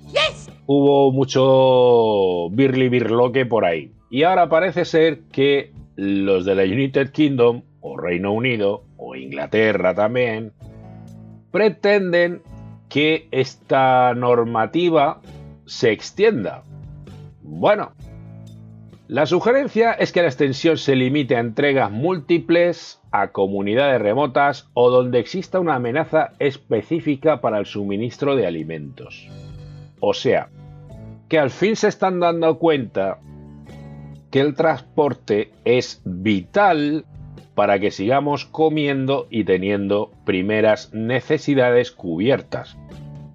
hubo 0.65 1.11
mucho 1.11 2.49
birli 2.49 2.89
birloque 2.89 3.45
por 3.45 3.63
ahí. 3.65 3.93
Y 4.09 4.23
ahora 4.23 4.49
parece 4.49 4.83
ser 4.83 5.21
que 5.31 5.71
los 5.95 6.43
de 6.43 6.55
la 6.55 6.63
United 6.63 7.11
Kingdom, 7.11 7.63
o 7.79 7.97
Reino 7.97 8.33
Unido, 8.33 8.83
o 8.97 9.15
Inglaterra 9.15 9.95
también, 9.95 10.51
pretenden 11.49 12.41
que 12.89 13.27
esta 13.31 14.13
normativa 14.13 15.21
se 15.65 15.91
extienda. 15.91 16.63
Bueno, 17.41 17.93
la 19.11 19.25
sugerencia 19.25 19.91
es 19.91 20.13
que 20.13 20.21
la 20.21 20.29
extensión 20.29 20.77
se 20.77 20.95
limite 20.95 21.35
a 21.35 21.41
entregas 21.41 21.91
múltiples, 21.91 23.01
a 23.11 23.33
comunidades 23.33 24.01
remotas 24.01 24.69
o 24.73 24.89
donde 24.89 25.19
exista 25.19 25.59
una 25.59 25.75
amenaza 25.75 26.31
específica 26.39 27.41
para 27.41 27.57
el 27.57 27.65
suministro 27.65 28.37
de 28.37 28.47
alimentos. 28.47 29.27
O 29.99 30.13
sea, 30.13 30.47
que 31.27 31.39
al 31.39 31.49
fin 31.49 31.75
se 31.75 31.89
están 31.89 32.21
dando 32.21 32.57
cuenta 32.57 33.19
que 34.29 34.39
el 34.39 34.55
transporte 34.55 35.51
es 35.65 36.01
vital 36.05 37.03
para 37.53 37.79
que 37.79 37.91
sigamos 37.91 38.45
comiendo 38.45 39.27
y 39.29 39.43
teniendo 39.43 40.13
primeras 40.23 40.93
necesidades 40.93 41.91
cubiertas. 41.91 42.77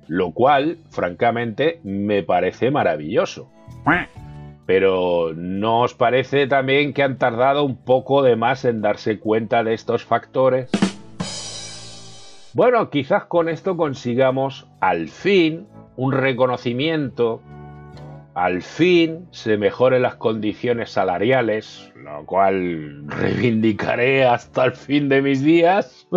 Lo 0.09 0.31
cual, 0.31 0.79
francamente, 0.89 1.81
me 1.85 2.23
parece 2.23 2.71
maravilloso. 2.71 3.51
Pero 4.67 5.33
¿no 5.35 5.83
os 5.83 5.95
parece 5.95 6.49
también 6.49 6.93
que 6.93 7.05
han 7.05 7.19
tardado 7.19 7.65
un 7.65 7.77
poco 7.77 8.23
de 8.23 8.35
más 8.35 8.65
en 8.65 8.83
darse 8.83 9.21
cuenta 9.21 9.63
de 9.63 9.75
estos 9.75 10.05
factores? 10.05 10.71
Bueno, 12.53 12.91
quizás 12.91 13.27
con 13.27 13.49
esto 13.49 13.77
consigamos 13.77 14.67
al 14.81 15.09
fin 15.09 15.67
un 15.97 16.13
reconocimiento, 16.13 17.41
al 18.35 18.63
fin 18.63 19.29
se 19.31 19.57
mejoren 19.57 20.03
las 20.03 20.17
condiciones 20.17 20.91
salariales, 20.91 21.93
lo 21.95 22.27
cual 22.27 23.07
reivindicaré 23.07 24.25
hasta 24.25 24.65
el 24.65 24.73
fin 24.73 25.09
de 25.09 25.23
mis 25.23 25.43
días. 25.43 26.09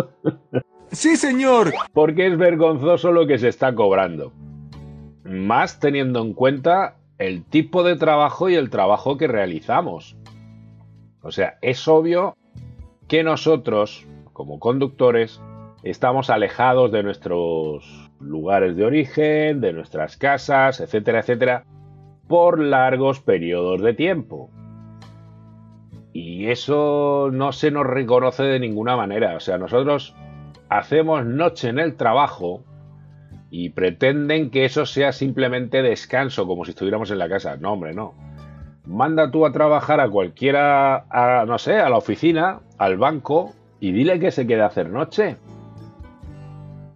Sí, 0.92 1.14
señor. 1.14 1.72
Porque 1.92 2.26
es 2.26 2.36
vergonzoso 2.36 3.12
lo 3.12 3.24
que 3.24 3.38
se 3.38 3.46
está 3.46 3.76
cobrando. 3.76 4.32
Más 5.22 5.78
teniendo 5.78 6.20
en 6.20 6.34
cuenta 6.34 6.96
el 7.20 7.44
tipo 7.44 7.82
de 7.82 7.96
trabajo 7.96 8.48
y 8.48 8.54
el 8.54 8.70
trabajo 8.70 9.18
que 9.18 9.28
realizamos. 9.28 10.16
O 11.20 11.30
sea, 11.30 11.58
es 11.60 11.86
obvio 11.86 12.38
que 13.08 13.22
nosotros, 13.22 14.06
como 14.32 14.58
conductores, 14.58 15.38
estamos 15.82 16.30
alejados 16.30 16.90
de 16.90 17.02
nuestros 17.02 18.10
lugares 18.20 18.74
de 18.74 18.86
origen, 18.86 19.60
de 19.60 19.74
nuestras 19.74 20.16
casas, 20.16 20.80
etcétera, 20.80 21.20
etcétera, 21.20 21.64
por 22.26 22.58
largos 22.58 23.20
periodos 23.20 23.82
de 23.82 23.92
tiempo. 23.92 24.48
Y 26.14 26.46
eso 26.46 27.28
no 27.30 27.52
se 27.52 27.70
nos 27.70 27.86
reconoce 27.86 28.44
de 28.44 28.58
ninguna 28.58 28.96
manera. 28.96 29.36
O 29.36 29.40
sea, 29.40 29.58
nosotros 29.58 30.16
hacemos 30.70 31.26
noche 31.26 31.68
en 31.68 31.80
el 31.80 31.96
trabajo 31.96 32.64
y 33.50 33.70
pretenden 33.70 34.50
que 34.50 34.64
eso 34.64 34.86
sea 34.86 35.12
simplemente 35.12 35.82
descanso, 35.82 36.46
como 36.46 36.64
si 36.64 36.70
estuviéramos 36.70 37.10
en 37.10 37.18
la 37.18 37.28
casa. 37.28 37.56
No, 37.56 37.72
hombre, 37.72 37.94
no. 37.94 38.14
Manda 38.86 39.30
tú 39.30 39.44
a 39.44 39.52
trabajar 39.52 40.00
a 40.00 40.08
cualquiera, 40.08 41.04
a, 41.10 41.44
no 41.46 41.58
sé, 41.58 41.76
a 41.76 41.88
la 41.90 41.96
oficina, 41.96 42.60
al 42.78 42.96
banco, 42.96 43.52
y 43.80 43.90
dile 43.92 44.20
que 44.20 44.30
se 44.30 44.46
quede 44.46 44.62
a 44.62 44.66
hacer 44.66 44.88
noche. 44.88 45.36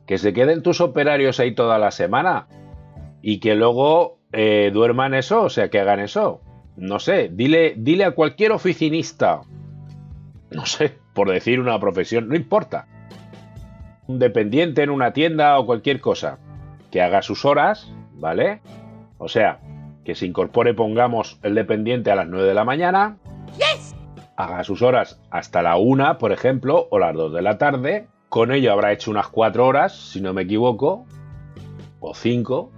Que 0.06 0.16
se 0.16 0.32
queden 0.32 0.62
tus 0.62 0.80
operarios 0.80 1.40
ahí 1.40 1.54
toda 1.54 1.78
la 1.78 1.90
semana. 1.90 2.46
Y 3.20 3.40
que 3.40 3.56
luego 3.56 4.18
eh, 4.32 4.70
duerman 4.73 5.14
eso, 5.14 5.42
o 5.42 5.50
sea, 5.50 5.70
que 5.70 5.80
hagan 5.80 6.00
eso. 6.00 6.40
No 6.76 7.00
sé, 7.00 7.30
dile, 7.32 7.75
dile 7.76 8.04
a 8.04 8.12
cualquier 8.12 8.52
oficinista, 8.52 9.42
no 10.50 10.66
sé, 10.66 10.99
por 11.14 11.30
decir 11.30 11.61
una 11.61 11.78
profesión, 11.80 12.28
no 12.28 12.37
importa. 12.37 12.87
Un 14.06 14.18
dependiente 14.18 14.82
en 14.82 14.90
una 14.90 15.12
tienda 15.12 15.58
o 15.58 15.66
cualquier 15.66 16.00
cosa 16.00 16.38
que 16.94 17.02
haga 17.02 17.22
sus 17.22 17.44
horas, 17.44 17.90
¿vale? 18.12 18.60
O 19.18 19.26
sea, 19.26 19.58
que 20.04 20.14
se 20.14 20.26
incorpore, 20.26 20.74
pongamos, 20.74 21.40
el 21.42 21.56
dependiente 21.56 22.12
a 22.12 22.14
las 22.14 22.28
9 22.28 22.46
de 22.46 22.54
la 22.54 22.64
mañana, 22.64 23.16
haga 24.36 24.62
sus 24.62 24.80
horas 24.80 25.20
hasta 25.28 25.60
la 25.60 25.76
1, 25.76 26.18
por 26.18 26.30
ejemplo, 26.30 26.86
o 26.92 27.00
las 27.00 27.12
2 27.16 27.32
de 27.32 27.42
la 27.42 27.58
tarde, 27.58 28.06
con 28.28 28.52
ello 28.52 28.72
habrá 28.72 28.92
hecho 28.92 29.10
unas 29.10 29.26
4 29.26 29.66
horas, 29.66 29.92
si 29.92 30.20
no 30.20 30.34
me 30.34 30.42
equivoco, 30.42 31.04
o 31.98 32.14
5, 32.14 32.70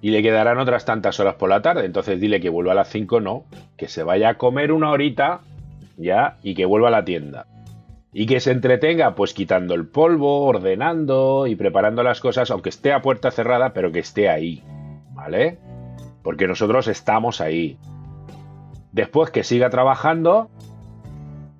y 0.00 0.12
le 0.12 0.22
quedarán 0.22 0.56
otras 0.56 0.86
tantas 0.86 1.20
horas 1.20 1.34
por 1.34 1.50
la 1.50 1.60
tarde. 1.60 1.84
Entonces 1.84 2.18
dile 2.18 2.40
que 2.40 2.48
vuelva 2.48 2.72
a 2.72 2.76
las 2.76 2.88
5, 2.88 3.20
no, 3.20 3.44
que 3.76 3.88
se 3.88 4.02
vaya 4.02 4.30
a 4.30 4.38
comer 4.38 4.72
una 4.72 4.90
horita, 4.90 5.40
ya, 5.98 6.38
y 6.42 6.54
que 6.54 6.64
vuelva 6.64 6.88
a 6.88 6.92
la 6.92 7.04
tienda. 7.04 7.44
Y 8.18 8.24
que 8.24 8.40
se 8.40 8.50
entretenga, 8.50 9.14
pues 9.14 9.34
quitando 9.34 9.74
el 9.74 9.88
polvo, 9.88 10.46
ordenando 10.46 11.46
y 11.46 11.54
preparando 11.54 12.02
las 12.02 12.18
cosas, 12.20 12.50
aunque 12.50 12.70
esté 12.70 12.94
a 12.94 13.02
puerta 13.02 13.30
cerrada, 13.30 13.74
pero 13.74 13.92
que 13.92 13.98
esté 13.98 14.30
ahí, 14.30 14.64
¿vale? 15.12 15.58
Porque 16.22 16.46
nosotros 16.46 16.88
estamos 16.88 17.42
ahí. 17.42 17.76
Después 18.90 19.30
que 19.30 19.44
siga 19.44 19.68
trabajando 19.68 20.48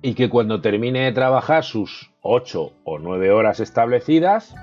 y 0.01 0.15
que 0.15 0.31
cuando 0.31 0.59
termine 0.59 1.01
de 1.01 1.11
trabajar 1.11 1.63
sus 1.63 2.09
8 2.21 2.71
o 2.83 2.97
9 2.97 3.29
horas 3.29 3.59
establecidas, 3.59 4.55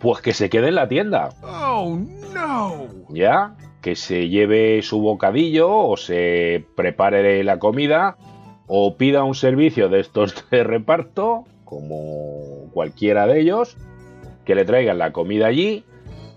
pues 0.00 0.22
que 0.22 0.32
se 0.32 0.48
quede 0.48 0.68
en 0.68 0.76
la 0.76 0.88
tienda. 0.88 1.34
Oh, 1.42 1.98
no. 2.32 2.86
¿Ya? 3.10 3.56
Que 3.82 3.94
se 3.94 4.30
lleve 4.30 4.80
su 4.80 5.02
bocadillo 5.02 5.70
o 5.70 5.98
se 5.98 6.64
prepare 6.74 7.44
la 7.44 7.58
comida 7.58 8.16
o 8.66 8.96
pida 8.96 9.24
un 9.24 9.34
servicio 9.34 9.88
de 9.88 10.00
estos 10.00 10.34
de 10.50 10.64
reparto, 10.64 11.44
como 11.64 12.70
cualquiera 12.72 13.26
de 13.26 13.40
ellos, 13.40 13.76
que 14.44 14.54
le 14.54 14.64
traigan 14.64 14.98
la 14.98 15.12
comida 15.12 15.46
allí 15.46 15.84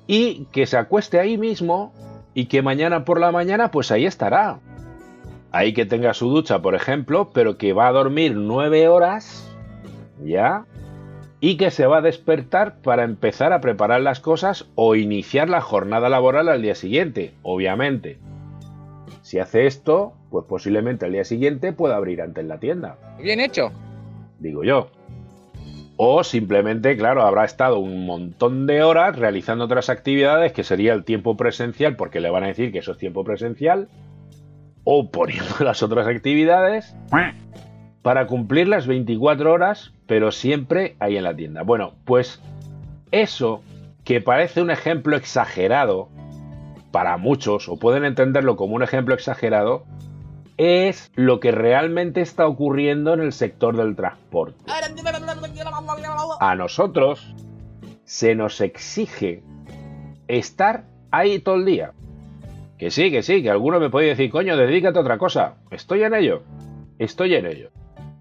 y 0.07 0.45
que 0.51 0.65
se 0.65 0.77
acueste 0.77 1.19
ahí 1.19 1.37
mismo 1.37 1.93
y 2.33 2.45
que 2.45 2.61
mañana 2.61 3.03
por 3.03 3.19
la 3.19 3.31
mañana 3.31 3.71
pues 3.71 3.91
ahí 3.91 4.05
estará. 4.05 4.59
Ahí 5.51 5.73
que 5.73 5.85
tenga 5.85 6.13
su 6.13 6.29
ducha, 6.29 6.61
por 6.61 6.75
ejemplo, 6.75 7.31
pero 7.33 7.57
que 7.57 7.73
va 7.73 7.87
a 7.87 7.91
dormir 7.91 8.35
nueve 8.35 8.87
horas, 8.87 9.49
¿ya? 10.23 10.65
Y 11.39 11.57
que 11.57 11.71
se 11.71 11.87
va 11.87 11.97
a 11.97 12.01
despertar 12.01 12.81
para 12.81 13.03
empezar 13.03 13.53
a 13.53 13.61
preparar 13.61 14.01
las 14.01 14.19
cosas 14.19 14.67
o 14.75 14.95
iniciar 14.95 15.49
la 15.49 15.61
jornada 15.61 16.09
laboral 16.09 16.49
al 16.49 16.61
día 16.61 16.75
siguiente, 16.75 17.33
obviamente. 17.43 18.19
Si 19.21 19.39
hace 19.39 19.67
esto, 19.67 20.13
pues 20.29 20.45
posiblemente 20.45 21.05
al 21.05 21.13
día 21.13 21.23
siguiente 21.23 21.73
pueda 21.73 21.95
abrir 21.95 22.21
antes 22.21 22.45
la 22.45 22.59
tienda. 22.59 22.97
Bien 23.21 23.39
hecho. 23.39 23.71
Digo 24.39 24.63
yo. 24.63 24.89
O 25.95 26.23
simplemente, 26.23 26.95
claro, 26.95 27.23
habrá 27.23 27.43
estado 27.43 27.79
un 27.79 28.05
montón 28.05 28.67
de 28.67 28.83
horas 28.83 29.17
realizando 29.17 29.65
otras 29.65 29.89
actividades 29.89 30.53
que 30.53 30.63
sería 30.63 30.93
el 30.93 31.03
tiempo 31.03 31.35
presencial, 31.35 31.95
porque 31.95 32.19
le 32.19 32.29
van 32.29 32.43
a 32.43 32.47
decir 32.47 32.71
que 32.71 32.79
eso 32.79 32.91
es 32.91 32.99
tiempo 32.99 33.23
presencial, 33.23 33.87
o 34.83 35.09
poniendo 35.09 35.55
las 35.59 35.81
otras 35.81 36.07
actividades 36.07 36.95
para 38.03 38.27
cumplir 38.27 38.67
las 38.67 38.85
24 38.85 39.51
horas, 39.51 39.91
pero 40.05 40.31
siempre 40.31 40.95
ahí 40.99 41.17
en 41.17 41.23
la 41.23 41.35
tienda. 41.35 41.63
Bueno, 41.63 41.95
pues 42.05 42.41
eso 43.11 43.63
que 44.03 44.21
parece 44.21 44.61
un 44.61 44.71
ejemplo 44.71 45.17
exagerado 45.17 46.09
para 46.91 47.17
muchos, 47.17 47.67
o 47.67 47.77
pueden 47.77 48.05
entenderlo 48.05 48.55
como 48.55 48.75
un 48.75 48.83
ejemplo 48.83 49.13
exagerado, 49.13 49.83
es 50.57 51.11
lo 51.15 51.39
que 51.39 51.51
realmente 51.51 52.21
está 52.21 52.47
ocurriendo 52.47 53.13
en 53.13 53.21
el 53.21 53.31
sector 53.31 53.77
del 53.77 53.95
transporte. 53.95 54.57
A 56.39 56.55
nosotros 56.55 57.35
se 58.03 58.35
nos 58.35 58.59
exige 58.61 59.43
estar 60.27 60.85
ahí 61.11 61.39
todo 61.39 61.55
el 61.55 61.65
día. 61.65 61.93
Que 62.77 62.91
sí, 62.91 63.11
que 63.11 63.23
sí, 63.23 63.41
que 63.41 63.49
alguno 63.49 63.79
me 63.79 63.89
puede 63.89 64.07
decir, 64.07 64.29
coño, 64.29 64.55
dedícate 64.57 64.97
a 64.97 65.01
otra 65.01 65.17
cosa. 65.17 65.55
Estoy 65.71 66.03
en 66.03 66.13
ello. 66.13 66.43
Estoy 66.99 67.35
en 67.35 67.45
ello. 67.45 67.69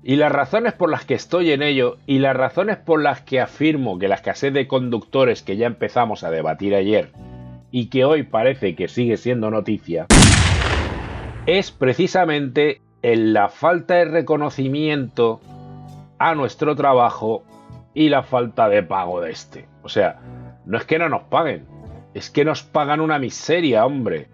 Y 0.02 0.16
las 0.16 0.30
razones 0.30 0.72
por 0.72 0.90
las 0.90 1.04
que 1.04 1.14
estoy 1.14 1.50
en 1.50 1.62
ello 1.62 1.98
y 2.06 2.20
las 2.20 2.36
razones 2.36 2.76
por 2.76 3.02
las 3.02 3.22
que 3.22 3.40
afirmo 3.40 3.98
que 3.98 4.08
la 4.08 4.14
escasez 4.14 4.52
de 4.52 4.68
conductores 4.68 5.42
que 5.42 5.56
ya 5.56 5.66
empezamos 5.66 6.22
a 6.22 6.30
debatir 6.30 6.74
ayer 6.74 7.10
y 7.72 7.86
que 7.86 8.04
hoy 8.04 8.22
parece 8.22 8.76
que 8.76 8.88
sigue 8.88 9.16
siendo 9.16 9.50
noticia, 9.50 10.06
es 11.46 11.70
precisamente 11.70 12.82
en 13.02 13.32
la 13.32 13.48
falta 13.48 13.94
de 13.94 14.06
reconocimiento 14.06 15.40
a 16.18 16.34
nuestro 16.34 16.74
trabajo 16.74 17.44
y 17.94 18.08
la 18.08 18.24
falta 18.24 18.68
de 18.68 18.82
pago 18.82 19.20
de 19.20 19.30
este. 19.30 19.68
O 19.82 19.88
sea, 19.88 20.20
no 20.64 20.76
es 20.76 20.84
que 20.84 20.98
no 20.98 21.08
nos 21.08 21.22
paguen, 21.24 21.66
es 22.14 22.30
que 22.30 22.44
nos 22.44 22.64
pagan 22.64 23.00
una 23.00 23.20
miseria, 23.20 23.86
hombre. 23.86 24.28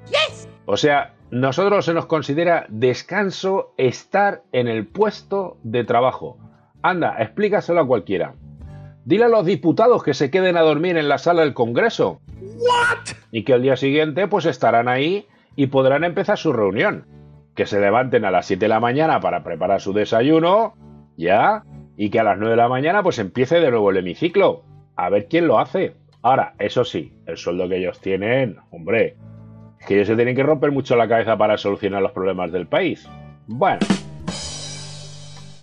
O 0.64 0.79
sea, 0.79 1.14
nosotros 1.31 1.85
se 1.85 1.92
nos 1.92 2.07
considera 2.07 2.64
descanso 2.70 3.75
estar 3.77 4.42
en 4.53 4.66
el 4.66 4.87
puesto 4.87 5.59
de 5.62 5.85
trabajo. 5.85 6.38
Anda, 6.81 7.16
explícaselo 7.18 7.81
a 7.81 7.87
cualquiera. 7.87 8.35
Dile 9.05 9.25
a 9.25 9.29
los 9.29 9.44
diputados 9.44 10.03
que 10.03 10.14
se 10.14 10.31
queden 10.31 10.57
a 10.57 10.62
dormir 10.62 10.96
en 10.96 11.09
la 11.09 11.18
sala 11.18 11.42
del 11.42 11.55
Congreso. 11.55 12.20
Y 13.31 13.44
que 13.44 13.53
al 13.53 13.62
día 13.62 13.77
siguiente 13.77 14.29
pues 14.29 14.46
estarán 14.46 14.88
ahí 14.88 15.27
y 15.56 15.66
podrán 15.68 16.04
empezar 16.04 16.38
su 16.38 16.52
reunión. 16.52 17.06
Que 17.54 17.66
se 17.66 17.80
levanten 17.80 18.24
a 18.24 18.30
las 18.30 18.46
7 18.46 18.64
de 18.64 18.68
la 18.68 18.80
mañana 18.80 19.20
para 19.20 19.42
preparar 19.44 19.80
su 19.80 19.92
desayuno, 19.92 20.74
ya, 21.16 21.64
y 21.96 22.10
que 22.10 22.20
a 22.20 22.24
las 22.24 22.38
9 22.38 22.52
de 22.52 22.56
la 22.56 22.68
mañana 22.68 23.02
pues 23.02 23.18
empiece 23.18 23.60
de 23.60 23.70
nuevo 23.70 23.90
el 23.90 23.98
hemiciclo. 23.98 24.62
A 24.96 25.10
ver 25.10 25.28
quién 25.28 25.46
lo 25.46 25.58
hace. 25.58 25.94
Ahora, 26.22 26.54
eso 26.58 26.84
sí, 26.84 27.12
el 27.26 27.36
sueldo 27.36 27.68
que 27.68 27.78
ellos 27.78 28.00
tienen, 28.00 28.56
hombre, 28.70 29.16
es 29.80 29.86
que 29.86 29.94
ellos 29.94 30.06
se 30.06 30.16
tienen 30.16 30.36
que 30.36 30.42
romper 30.42 30.70
mucho 30.70 30.96
la 30.96 31.08
cabeza 31.08 31.36
para 31.36 31.58
solucionar 31.58 32.00
los 32.00 32.12
problemas 32.12 32.52
del 32.52 32.66
país. 32.66 33.08
Bueno. 33.46 33.80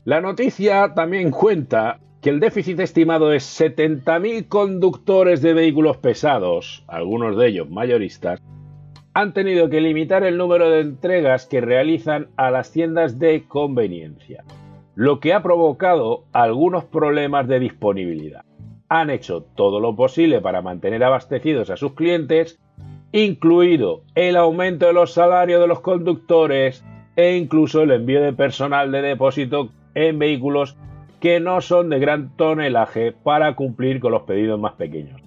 La 0.05 0.21
noticia 0.21 0.93
también 0.93 1.31
cuenta 1.31 1.99
que 2.21 2.29
el 2.29 2.39
déficit 2.39 2.79
estimado 2.79 3.31
es 3.31 3.43
70.000 3.59 4.47
conductores 4.47 5.41
de 5.41 5.53
vehículos 5.53 5.97
pesados, 5.97 6.83
algunos 6.87 7.37
de 7.37 7.47
ellos 7.47 7.69
mayoristas, 7.69 8.41
han 9.13 9.33
tenido 9.33 9.69
que 9.69 9.81
limitar 9.81 10.23
el 10.23 10.37
número 10.37 10.69
de 10.69 10.81
entregas 10.81 11.45
que 11.45 11.61
realizan 11.61 12.27
a 12.37 12.51
las 12.51 12.71
tiendas 12.71 13.19
de 13.19 13.45
conveniencia, 13.47 14.43
lo 14.95 15.19
que 15.19 15.33
ha 15.33 15.41
provocado 15.41 16.25
algunos 16.31 16.85
problemas 16.85 17.47
de 17.47 17.59
disponibilidad. 17.59 18.43
Han 18.87 19.09
hecho 19.09 19.43
todo 19.55 19.79
lo 19.79 19.95
posible 19.95 20.41
para 20.41 20.61
mantener 20.61 21.03
abastecidos 21.03 21.69
a 21.69 21.77
sus 21.77 21.93
clientes, 21.93 22.59
incluido 23.11 24.01
el 24.15 24.35
aumento 24.35 24.85
de 24.85 24.93
los 24.93 25.13
salarios 25.13 25.61
de 25.61 25.67
los 25.67 25.79
conductores 25.79 26.83
e 27.15 27.35
incluso 27.35 27.81
el 27.83 27.91
envío 27.91 28.21
de 28.21 28.33
personal 28.33 28.91
de 28.91 29.01
depósito 29.01 29.69
en 29.95 30.19
vehículos 30.19 30.77
que 31.19 31.39
no 31.39 31.61
son 31.61 31.89
de 31.89 31.99
gran 31.99 32.35
tonelaje 32.37 33.11
para 33.11 33.55
cumplir 33.55 33.99
con 33.99 34.11
los 34.11 34.23
pedidos 34.23 34.59
más 34.59 34.73
pequeños. 34.73 35.18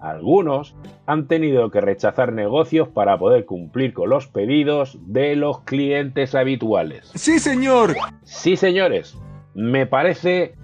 Algunos 0.00 0.74
han 1.06 1.26
tenido 1.26 1.70
que 1.70 1.80
rechazar 1.80 2.32
negocios 2.32 2.88
para 2.88 3.18
poder 3.18 3.44
cumplir 3.44 3.92
con 3.92 4.10
los 4.10 4.26
pedidos 4.26 4.98
de 5.06 5.36
los 5.36 5.60
clientes 5.60 6.34
habituales. 6.34 7.10
Sí, 7.14 7.38
señor. 7.38 7.94
Sí, 8.22 8.56
señores, 8.56 9.18
me 9.54 9.86
parece 9.86 10.54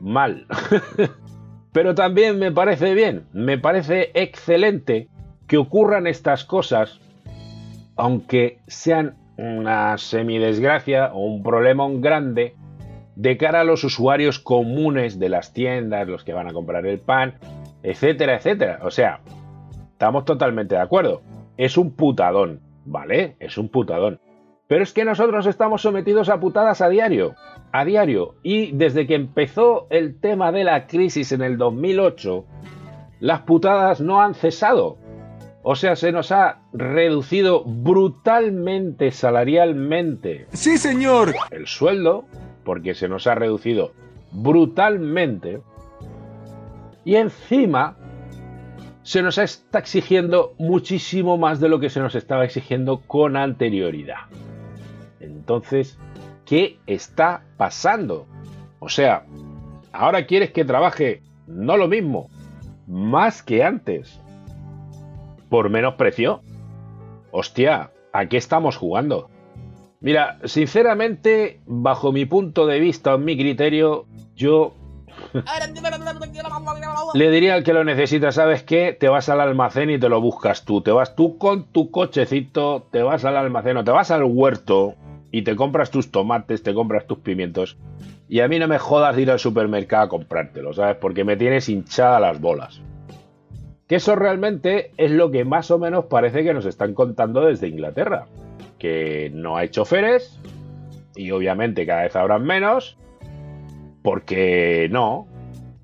mal. 0.00 0.46
Pero 1.72 1.94
también 1.94 2.38
me 2.38 2.50
parece 2.50 2.94
bien, 2.94 3.26
me 3.32 3.58
parece 3.58 4.10
excelente 4.14 5.08
que 5.46 5.56
ocurran 5.56 6.08
estas 6.08 6.44
cosas, 6.44 7.00
aunque 7.96 8.58
sean 8.66 9.16
una 9.36 9.96
semidesgracia 9.98 11.12
o 11.12 11.26
un 11.26 11.42
problema 11.42 11.86
grande 11.92 12.54
de 13.14 13.36
cara 13.36 13.60
a 13.60 13.64
los 13.64 13.84
usuarios 13.84 14.38
comunes 14.38 15.18
de 15.18 15.28
las 15.28 15.52
tiendas, 15.52 16.08
los 16.08 16.24
que 16.24 16.32
van 16.32 16.48
a 16.48 16.52
comprar 16.52 16.86
el 16.86 16.98
pan, 16.98 17.34
etcétera, 17.82 18.36
etcétera. 18.36 18.80
O 18.82 18.90
sea, 18.90 19.20
estamos 19.92 20.24
totalmente 20.24 20.74
de 20.74 20.80
acuerdo. 20.80 21.22
Es 21.56 21.76
un 21.76 21.92
putadón, 21.92 22.60
¿vale? 22.84 23.36
Es 23.40 23.58
un 23.58 23.68
putadón. 23.68 24.20
Pero 24.66 24.84
es 24.84 24.92
que 24.92 25.04
nosotros 25.04 25.46
estamos 25.46 25.82
sometidos 25.82 26.28
a 26.28 26.38
putadas 26.38 26.80
a 26.80 26.88
diario, 26.88 27.34
a 27.72 27.84
diario. 27.84 28.36
Y 28.42 28.70
desde 28.72 29.06
que 29.06 29.16
empezó 29.16 29.88
el 29.90 30.20
tema 30.20 30.52
de 30.52 30.62
la 30.64 30.86
crisis 30.86 31.32
en 31.32 31.42
el 31.42 31.58
2008, 31.58 32.44
las 33.18 33.40
putadas 33.40 34.00
no 34.00 34.20
han 34.20 34.34
cesado. 34.34 34.96
O 35.62 35.74
sea, 35.74 35.96
se 35.96 36.12
nos 36.12 36.32
ha 36.32 36.60
reducido 36.72 37.64
brutalmente 37.64 39.10
salarialmente. 39.10 40.46
Sí, 40.52 40.78
señor. 40.78 41.34
El 41.50 41.66
sueldo, 41.66 42.24
porque 42.64 42.94
se 42.94 43.08
nos 43.08 43.26
ha 43.26 43.34
reducido 43.34 43.92
brutalmente. 44.32 45.60
Y 47.04 47.16
encima 47.16 47.96
se 49.02 49.22
nos 49.22 49.38
está 49.38 49.78
exigiendo 49.78 50.54
muchísimo 50.58 51.38
más 51.38 51.60
de 51.60 51.68
lo 51.68 51.80
que 51.80 51.90
se 51.90 52.00
nos 52.00 52.14
estaba 52.14 52.44
exigiendo 52.44 53.00
con 53.06 53.36
anterioridad. 53.36 54.26
Entonces, 55.20 55.98
¿qué 56.44 56.78
está 56.86 57.42
pasando? 57.56 58.26
O 58.78 58.88
sea, 58.88 59.24
ahora 59.92 60.26
quieres 60.26 60.50
que 60.50 60.64
trabaje 60.64 61.22
no 61.46 61.76
lo 61.76 61.88
mismo, 61.88 62.28
más 62.86 63.42
que 63.42 63.64
antes, 63.64 64.20
por 65.48 65.70
menos 65.70 65.94
precio. 65.94 66.42
hostia, 67.32 67.90
¿a 68.12 68.26
qué 68.26 68.36
estamos 68.36 68.76
jugando? 68.76 69.28
Mira, 70.00 70.38
sinceramente, 70.44 71.60
bajo 71.66 72.12
mi 72.12 72.24
punto 72.24 72.66
de 72.66 72.80
vista 72.80 73.14
o 73.14 73.18
mi 73.18 73.36
criterio, 73.36 74.06
yo 74.34 74.74
le 77.14 77.30
diría 77.30 77.54
al 77.54 77.64
que 77.64 77.72
lo 77.72 77.84
necesita, 77.84 78.32
¿sabes 78.32 78.62
qué? 78.62 78.96
Te 78.98 79.08
vas 79.08 79.28
al 79.28 79.40
almacén 79.40 79.90
y 79.90 79.98
te 79.98 80.08
lo 80.08 80.20
buscas 80.20 80.64
tú. 80.64 80.82
Te 80.82 80.90
vas 80.90 81.14
tú 81.14 81.38
con 81.38 81.64
tu 81.64 81.90
cochecito, 81.90 82.86
te 82.90 83.02
vas 83.02 83.24
al 83.24 83.36
almacén 83.36 83.76
o 83.76 83.84
te 83.84 83.90
vas 83.90 84.10
al 84.10 84.24
huerto 84.24 84.94
y 85.30 85.42
te 85.42 85.56
compras 85.56 85.90
tus 85.90 86.10
tomates, 86.10 86.62
te 86.62 86.74
compras 86.74 87.06
tus 87.06 87.18
pimientos. 87.18 87.78
Y 88.28 88.40
a 88.40 88.48
mí 88.48 88.58
no 88.58 88.68
me 88.68 88.78
jodas 88.78 89.16
de 89.16 89.22
ir 89.22 89.30
al 89.30 89.38
supermercado 89.38 90.04
a 90.04 90.08
comprártelo, 90.08 90.72
¿sabes? 90.72 90.96
Porque 90.96 91.24
me 91.24 91.36
tienes 91.36 91.68
hinchada 91.68 92.20
las 92.20 92.40
bolas. 92.40 92.80
Que 93.86 93.96
eso 93.96 94.14
realmente 94.14 94.92
es 94.96 95.10
lo 95.10 95.30
que 95.32 95.44
más 95.44 95.70
o 95.70 95.78
menos 95.78 96.04
parece 96.06 96.44
que 96.44 96.54
nos 96.54 96.64
están 96.64 96.94
contando 96.94 97.40
desde 97.40 97.68
Inglaterra. 97.68 98.26
Que 98.78 99.30
no 99.34 99.56
hay 99.56 99.68
choferes 99.68 100.38
y 101.16 101.32
obviamente 101.32 101.86
cada 101.86 102.02
vez 102.02 102.14
habrán 102.14 102.44
menos 102.44 102.96
porque 104.02 104.88
no. 104.90 105.26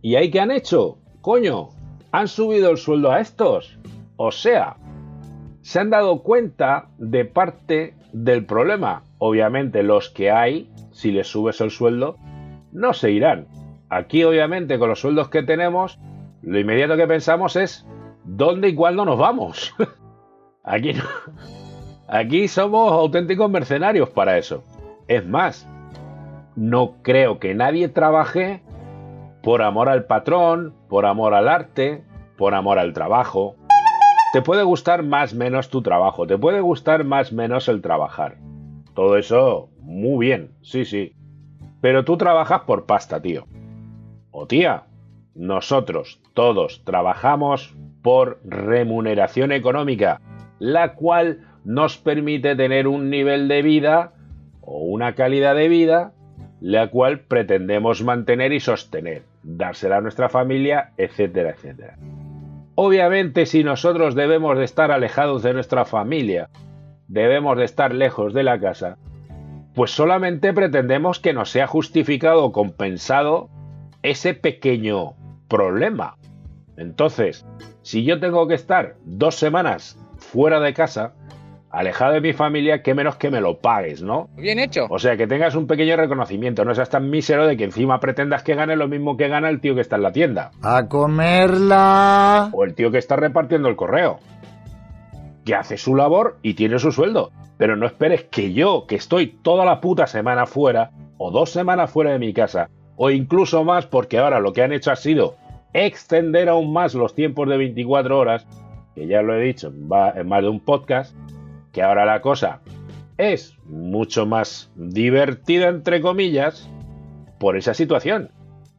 ¿Y 0.03 0.17
ahí 0.17 0.31
qué 0.31 0.41
han 0.41 0.51
hecho? 0.51 0.99
Coño, 1.21 1.71
han 2.13 2.29
subido 2.29 2.71
el 2.71 2.77
sueldo 2.77 3.11
a 3.11 3.21
estos. 3.21 3.79
O 4.17 4.31
sea, 4.31 4.77
se 5.63 5.81
han 5.81 5.91
dado 5.91 6.23
cuenta 6.23 6.89
de 6.99 7.25
parte 7.25 7.95
del 8.13 8.47
problema. 8.47 9.03
Obviamente 9.19 9.83
los 9.83 10.11
que 10.11 10.31
hay, 10.31 10.71
si 10.93 11.11
les 11.11 11.27
subes 11.27 11.61
el 11.61 11.71
sueldo, 11.71 12.17
no 12.73 12.93
se 12.93 13.11
irán. 13.11 13.49
Aquí 13.89 14.25
obviamente 14.25 14.79
con 14.79 14.89
los 14.89 15.01
sueldos 15.01 15.29
que 15.29 15.43
tenemos, 15.43 15.99
lo 16.43 16.59
inmediato 16.59 16.97
que 16.97 17.07
pensamos 17.07 17.57
es 17.57 17.87
dónde 18.25 18.69
y 18.69 18.75
cuándo 18.75 19.05
nos 19.05 19.19
vamos. 19.19 19.75
Aquí 20.65 20.93
no. 20.93 21.05
Aquí 22.09 22.49
somos 22.49 22.93
auténticos 22.93 23.51
mercenarios 23.51 24.09
para 24.11 24.39
eso. 24.39 24.63
Es 25.09 25.27
más, 25.27 25.69
no 26.57 26.97
creo 27.03 27.39
que 27.39 27.55
nadie 27.55 27.89
trabaje 27.89 28.63
por 29.43 29.63
amor 29.63 29.89
al 29.89 30.07
patrón, 30.07 30.75
por 30.89 31.07
amor 31.07 31.35
al 31.35 31.49
arte, 31.49 32.03
por 32.37 32.55
amor 32.55 32.79
al 32.79 32.93
trabajo. 32.93 33.55
Te 34.33 34.43
puede 34.43 34.65
gustar 34.65 35.03
más 35.03 35.35
menos 35.35 35.69
tu 35.69 35.83
trabajo, 35.83 36.27
te 36.27 36.37
puede 36.37 36.61
gustar 36.61 37.05
más 37.05 37.33
menos 37.33 37.69
el 37.69 37.81
trabajar. 37.81 38.39
Todo 38.95 39.17
eso, 39.17 39.69
muy 39.81 40.27
bien, 40.27 40.53
sí, 40.63 40.85
sí. 40.85 41.13
Pero 41.81 42.05
tú 42.05 42.17
trabajas 42.17 42.63
por 42.63 42.87
pasta, 42.87 43.21
tío. 43.21 43.47
O 44.31 44.47
tía, 44.47 44.85
nosotros 45.35 46.21
todos 46.35 46.83
trabajamos 46.85 47.77
por 48.03 48.41
remuneración 48.45 49.53
económica, 49.53 50.21
la 50.59 50.95
cual 50.95 51.47
nos 51.65 51.99
permite 51.99 52.57
tener 52.57 52.89
un 52.89 53.11
nivel 53.11 53.49
de 53.49 53.63
vida 53.63 54.15
o 54.61 54.81
una 54.85 55.15
calidad 55.15 55.55
de 55.55 55.69
vida 55.69 56.13
la 56.61 56.89
cual 56.89 57.21
pretendemos 57.21 58.03
mantener 58.03 58.53
y 58.53 58.61
sostener, 58.61 59.23
dársela 59.43 59.99
a 59.99 60.01
nuestra 60.01 60.29
familia, 60.29 60.93
etcétera, 60.97 61.51
etcétera. 61.51 61.97
Obviamente, 62.75 63.47
si 63.47 63.65
nosotros 63.65 64.15
debemos 64.15 64.59
de 64.59 64.65
estar 64.65 64.91
alejados 64.91 65.43
de 65.43 65.55
nuestra 65.55 65.85
familia, 65.85 66.51
debemos 67.09 67.57
de 67.57 67.65
estar 67.65 67.95
lejos 67.95 68.35
de 68.35 68.43
la 68.43 68.59
casa, 68.61 68.99
pues 69.75 69.91
solamente 69.91 70.53
pretendemos 70.53 71.19
que 71.19 71.33
nos 71.33 71.51
sea 71.51 71.67
justificado 71.67 72.45
o 72.45 72.53
compensado 72.53 73.49
ese 74.03 74.35
pequeño 74.35 75.15
problema. 75.49 76.17
Entonces, 76.77 77.47
si 77.83 78.05
yo 78.05 78.21
tengo 78.21 78.49
que 78.49 78.55
estar 78.55 78.97
dos 79.05 79.37
semanas 79.37 79.99
fuera 80.19 80.61
de 80.61 80.75
casa, 80.75 81.15
alejado 81.77 82.15
de 82.15 82.23
mi 82.23 82.33
familia, 82.33 82.83
que 82.83 82.95
menos 82.95 83.17
que 83.17 83.31
me 83.31 83.43
lo 83.43 83.59
pagues, 83.59 84.03
¿no? 84.03 84.31
Bien 84.35 84.59
hecho. 84.59 84.87
O 84.89 84.99
sea, 84.99 85.19
que 85.19 85.27
tengas 85.27 85.55
un 85.55 85.67
pequeño 85.67 85.95
reconocimiento, 85.97 86.65
no 86.65 86.75
seas 86.75 86.89
tan 86.89 87.11
mísero 87.11 87.47
de 87.47 87.59
que 87.59 87.65
encima 87.65 88.01
pretendas 88.01 88.43
que 88.43 88.55
gane 88.55 88.77
lo 88.77 88.89
mismo 88.89 89.19
que 89.19 89.29
gana 89.29 89.51
el 89.51 89.61
tío 89.61 89.75
que 89.75 89.83
está 89.83 89.97
en 89.97 90.03
la 90.03 90.13
tienda. 90.13 90.53
A 90.63 90.89
comerla. 90.89 92.49
O 92.53 92.65
el 92.65 92.75
tío 92.75 92.91
que 92.91 92.97
está 92.97 93.17
repartiendo 93.17 93.69
el 93.69 93.77
correo. 93.77 94.21
Que 95.45 95.55
hace 95.55 95.77
su 95.77 95.95
labor 95.95 96.39
y 96.41 96.55
tiene 96.55 96.79
su 96.79 96.93
sueldo. 96.93 97.31
Pero 97.59 97.77
no 97.77 97.85
esperes 97.85 98.25
que 98.25 98.55
yo, 98.55 98.87
que 98.87 98.97
estoy 98.97 99.27
toda 99.27 99.67
la 99.67 99.83
puta 99.83 100.07
semana 100.07 100.47
fuera, 100.47 100.93
o 101.19 101.31
dos 101.31 101.51
semanas 101.51 101.91
fuera 101.91 102.13
de 102.13 102.19
mi 102.19 102.33
casa, 102.33 102.71
o 102.97 103.11
incluso 103.11 103.65
más, 103.65 103.87
porque 103.87 104.19
ahora 104.19 104.41
lo 104.41 104.55
que 104.55 104.63
han 104.63 104.73
hecho 104.73 104.91
ha 104.91 104.97
sido 104.97 105.37
extender 105.75 106.49
aún 106.49 106.73
más 106.73 106.95
los 106.95 107.15
tiempos 107.15 107.49
de 107.51 107.59
24 107.59 108.19
horas, 108.19 108.47
que 108.95 109.07
ya 109.07 109.21
lo 109.21 109.35
he 109.35 109.43
dicho 109.43 109.69
en 109.69 109.89
más 109.89 110.43
de 110.43 110.49
un 110.49 110.61
podcast, 110.61 111.15
que 111.77 111.83
ahora 111.83 112.07
la 112.07 112.23
cosa 112.23 112.63
es 113.19 113.55
mucho 113.67 114.25
más 114.25 114.73
divertida, 114.77 115.69
entre 115.69 116.01
comillas, 116.01 116.71
por 117.39 117.55
esa 117.59 117.75
situación. 117.75 118.31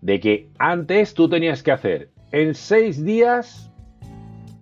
De 0.01 0.19
que 0.19 0.49
antes 0.57 1.13
tú 1.13 1.29
tenías 1.29 1.61
que 1.61 1.71
hacer 1.71 2.09
en 2.31 2.55
seis 2.55 3.05
días, 3.05 3.71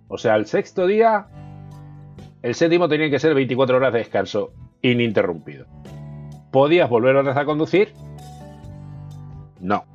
o 0.08 0.18
sea, 0.18 0.36
el 0.36 0.44
sexto 0.44 0.86
día, 0.86 1.28
el 2.42 2.54
séptimo 2.54 2.90
tenía 2.90 3.08
que 3.08 3.18
ser 3.18 3.32
24 3.32 3.78
horas 3.78 3.94
de 3.94 4.00
descanso 4.00 4.52
ininterrumpido. 4.82 5.64
¿Podías 6.50 6.90
volver 6.90 7.16
otra 7.16 7.32
vez 7.32 7.40
a 7.40 7.46
conducir? 7.46 7.94
No, 9.60 9.86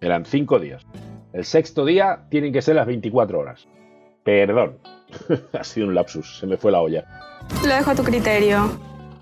eran 0.00 0.26
cinco 0.26 0.60
días. 0.60 0.86
El 1.32 1.44
sexto 1.44 1.84
día 1.84 2.20
tienen 2.28 2.52
que 2.52 2.62
ser 2.62 2.76
las 2.76 2.86
24 2.86 3.36
horas. 3.36 3.66
Perdón, 4.22 4.78
ha 5.58 5.64
sido 5.64 5.88
un 5.88 5.94
lapsus, 5.94 6.38
se 6.38 6.46
me 6.46 6.56
fue 6.56 6.72
la 6.72 6.80
olla. 6.80 7.04
Lo 7.66 7.74
dejo 7.74 7.90
a 7.90 7.94
tu 7.94 8.02
criterio. 8.02 8.70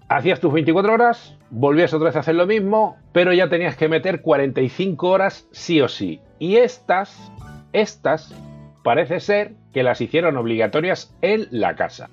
Hacías 0.09 0.41
tus 0.41 0.53
24 0.53 0.93
horas, 0.93 1.37
volvías 1.51 1.93
otra 1.93 2.07
vez 2.07 2.17
a 2.17 2.21
hacer 2.21 2.35
lo 2.35 2.47
mismo, 2.47 2.97
pero 3.13 3.33
ya 3.33 3.49
tenías 3.49 3.77
que 3.77 3.89
meter 3.89 4.23
45 4.23 5.09
horas 5.09 5.47
sí 5.53 5.81
o 5.81 5.89
sí. 5.89 6.21
Y 6.39 6.57
estas, 6.57 7.31
estas, 7.73 8.35
parece 8.83 9.21
ser 9.21 9.53
que 9.73 9.83
las 9.83 10.01
hicieron 10.01 10.37
obligatorias 10.37 11.15
en 11.21 11.47
la 11.51 11.77
casa. 11.77 12.09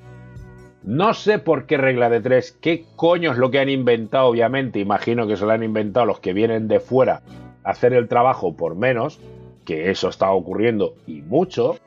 No 0.84 1.14
sé 1.14 1.40
por 1.40 1.66
qué 1.66 1.78
regla 1.78 2.10
de 2.10 2.22
tres, 2.22 2.52
qué 2.62 2.86
coño 2.96 3.32
es 3.32 3.38
lo 3.38 3.50
que 3.50 3.60
han 3.60 3.70
inventado, 3.70 4.28
obviamente, 4.28 4.80
imagino 4.80 5.26
que 5.26 5.36
se 5.36 5.46
lo 5.46 5.52
han 5.52 5.64
inventado 5.64 6.06
los 6.06 6.20
que 6.20 6.34
vienen 6.34 6.68
de 6.68 6.80
fuera 6.80 7.22
a 7.64 7.72
hacer 7.72 7.94
el 7.94 8.08
trabajo 8.08 8.56
por 8.56 8.76
menos, 8.76 9.20
que 9.66 9.90
eso 9.90 10.10
está 10.10 10.30
ocurriendo 10.32 10.94
y 11.08 11.22
mucho, 11.24 11.78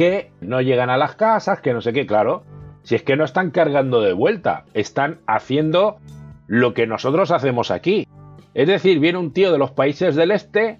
que 0.00 0.30
no 0.40 0.62
llegan 0.62 0.88
a 0.88 0.96
las 0.96 1.14
casas, 1.14 1.60
que 1.60 1.74
no 1.74 1.82
sé 1.82 1.92
qué, 1.92 2.06
claro. 2.06 2.42
Si 2.84 2.94
es 2.94 3.02
que 3.02 3.16
no 3.16 3.24
están 3.24 3.50
cargando 3.50 4.00
de 4.00 4.14
vuelta, 4.14 4.64
están 4.72 5.18
haciendo 5.26 5.98
lo 6.46 6.72
que 6.72 6.86
nosotros 6.86 7.30
hacemos 7.30 7.70
aquí. 7.70 8.08
Es 8.54 8.66
decir, 8.66 8.98
viene 8.98 9.18
un 9.18 9.34
tío 9.34 9.52
de 9.52 9.58
los 9.58 9.72
países 9.72 10.16
del 10.16 10.30
este 10.30 10.78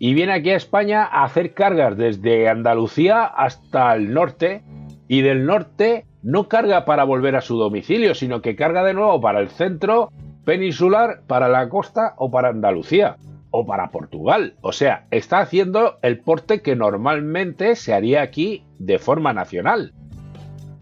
y 0.00 0.14
viene 0.14 0.32
aquí 0.32 0.50
a 0.50 0.56
España 0.56 1.04
a 1.04 1.22
hacer 1.22 1.54
cargas 1.54 1.96
desde 1.96 2.48
Andalucía 2.48 3.22
hasta 3.22 3.94
el 3.94 4.12
norte 4.12 4.64
y 5.06 5.22
del 5.22 5.46
norte 5.46 6.04
no 6.24 6.48
carga 6.48 6.84
para 6.84 7.04
volver 7.04 7.36
a 7.36 7.42
su 7.42 7.56
domicilio, 7.56 8.16
sino 8.16 8.42
que 8.42 8.56
carga 8.56 8.82
de 8.82 8.94
nuevo 8.94 9.20
para 9.20 9.38
el 9.38 9.48
centro 9.48 10.10
peninsular, 10.44 11.20
para 11.28 11.48
la 11.48 11.68
costa 11.68 12.14
o 12.16 12.32
para 12.32 12.48
Andalucía 12.48 13.16
o 13.56 13.66
para 13.66 13.90
Portugal. 13.90 14.54
O 14.60 14.72
sea, 14.72 15.06
está 15.10 15.40
haciendo 15.40 15.98
el 16.02 16.18
porte 16.18 16.60
que 16.60 16.76
normalmente 16.76 17.74
se 17.74 17.94
haría 17.94 18.20
aquí 18.22 18.64
de 18.78 18.98
forma 18.98 19.32
nacional. 19.32 19.94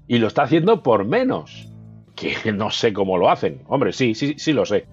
Y 0.07 0.19
lo 0.19 0.27
está 0.27 0.43
haciendo 0.43 0.83
por 0.83 1.05
menos. 1.05 1.69
Que 2.17 2.37
no 2.53 2.71
sé 2.71 2.93
cómo 2.93 3.17
lo 3.17 3.31
hacen. 3.31 3.63
Hombre, 3.67 3.93
sí, 3.93 4.15
sí, 4.15 4.35
sí 4.39 4.53
lo 4.53 4.67
sé. 4.67 4.87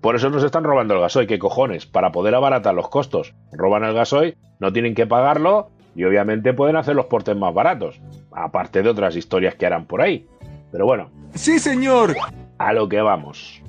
Por 0.00 0.14
eso 0.14 0.30
nos 0.30 0.44
están 0.44 0.62
robando 0.62 0.94
el 0.94 1.00
gasoil. 1.00 1.26
¿Qué 1.26 1.38
cojones? 1.38 1.84
Para 1.84 2.12
poder 2.12 2.34
abaratar 2.34 2.74
los 2.74 2.88
costos. 2.88 3.34
Roban 3.50 3.82
el 3.82 3.94
gasoil, 3.94 4.36
no 4.60 4.72
tienen 4.72 4.94
que 4.94 5.06
pagarlo 5.06 5.70
y 5.96 6.04
obviamente 6.04 6.52
pueden 6.52 6.76
hacer 6.76 6.94
los 6.94 7.06
portes 7.06 7.36
más 7.36 7.52
baratos. 7.52 8.00
Aparte 8.30 8.82
de 8.82 8.90
otras 8.90 9.16
historias 9.16 9.56
que 9.56 9.66
harán 9.66 9.86
por 9.86 10.00
ahí. 10.00 10.26
Pero 10.70 10.86
bueno. 10.86 11.10
Sí, 11.34 11.58
señor. 11.58 12.14
A 12.58 12.72
lo 12.72 12.88
que 12.88 13.00
vamos. 13.00 13.60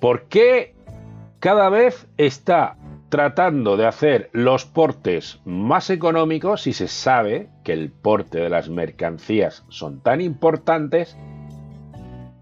¿Por 0.00 0.24
qué 0.24 0.74
cada 1.40 1.68
vez 1.68 2.06
está 2.16 2.76
tratando 3.08 3.76
de 3.76 3.86
hacer 3.86 4.28
los 4.32 4.64
portes 4.64 5.40
más 5.44 5.88
económicos 5.90 6.66
y 6.66 6.72
se 6.72 6.88
sabe 6.88 7.48
que 7.64 7.72
el 7.72 7.90
porte 7.90 8.38
de 8.38 8.50
las 8.50 8.68
mercancías 8.68 9.64
son 9.68 10.00
tan 10.00 10.20
importantes 10.20 11.16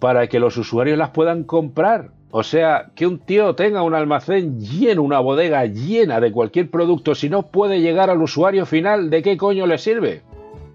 para 0.01 0.27
que 0.27 0.41
los 0.41 0.57
usuarios 0.57 0.99
las 0.99 1.11
puedan 1.11 1.45
comprar. 1.45 2.11
O 2.31 2.43
sea, 2.43 2.91
que 2.95 3.07
un 3.07 3.21
tío 3.21 3.55
tenga 3.55 3.83
un 3.83 3.95
almacén 3.95 4.61
lleno, 4.61 5.03
una 5.03 5.21
bodega 5.21 5.65
llena 5.67 6.21
de 6.21 6.33
cualquier 6.33 6.71
producto, 6.71 7.15
si 7.15 7.31
no 7.31 7.43
puede 7.45 7.81
llegar 7.81 8.11
al 8.11 8.21
usuario 8.21 8.67
final, 8.67 9.11
¿de 9.11 9.23
qué 9.23 9.37
coño 9.37 9.67
le 9.67 9.79
sirve? 9.79 10.23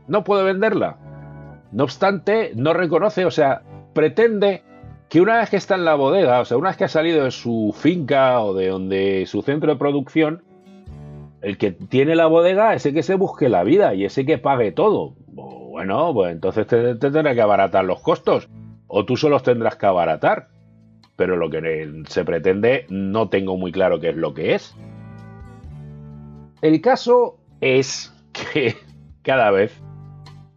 No 0.07 0.23
puede 0.23 0.43
venderla. 0.43 0.97
No 1.71 1.83
obstante, 1.83 2.51
no 2.55 2.73
reconoce, 2.73 3.25
o 3.25 3.31
sea, 3.31 3.61
pretende 3.93 4.63
que 5.11 5.19
una 5.19 5.39
vez 5.39 5.49
que 5.49 5.57
está 5.57 5.75
en 5.75 5.83
la 5.83 5.95
bodega, 5.95 6.39
o 6.39 6.45
sea, 6.45 6.55
una 6.55 6.69
vez 6.69 6.77
que 6.77 6.85
ha 6.85 6.87
salido 6.87 7.25
de 7.25 7.31
su 7.31 7.75
finca 7.77 8.39
o 8.39 8.53
de 8.53 8.69
donde 8.69 9.25
su 9.27 9.41
centro 9.41 9.73
de 9.73 9.77
producción, 9.77 10.41
el 11.41 11.57
que 11.57 11.71
tiene 11.71 12.15
la 12.15 12.27
bodega 12.27 12.73
es 12.75 12.85
el 12.85 12.93
que 12.93 13.03
se 13.03 13.15
busque 13.15 13.49
la 13.49 13.65
vida 13.65 13.93
y 13.93 14.05
ese 14.05 14.25
que 14.25 14.37
pague 14.37 14.71
todo. 14.71 15.15
Bueno, 15.27 16.13
pues 16.13 16.31
entonces 16.31 16.65
te, 16.65 16.95
te 16.95 17.11
tendrá 17.11 17.35
que 17.35 17.41
abaratar 17.41 17.83
los 17.83 17.99
costos. 17.99 18.47
O 18.87 19.03
tú 19.03 19.17
solo 19.17 19.37
tendrás 19.41 19.75
que 19.75 19.85
abaratar. 19.85 20.47
Pero 21.17 21.35
lo 21.35 21.49
que 21.49 22.03
se 22.07 22.23
pretende 22.23 22.85
no 22.87 23.27
tengo 23.27 23.57
muy 23.57 23.73
claro 23.73 23.99
qué 23.99 24.11
es 24.11 24.15
lo 24.15 24.33
que 24.33 24.55
es. 24.55 24.73
El 26.61 26.79
caso 26.79 27.37
es 27.59 28.13
que 28.31 28.75
cada 29.23 29.51
vez 29.51 29.77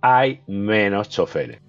hay 0.00 0.42
menos 0.46 1.08
choferes. 1.08 1.63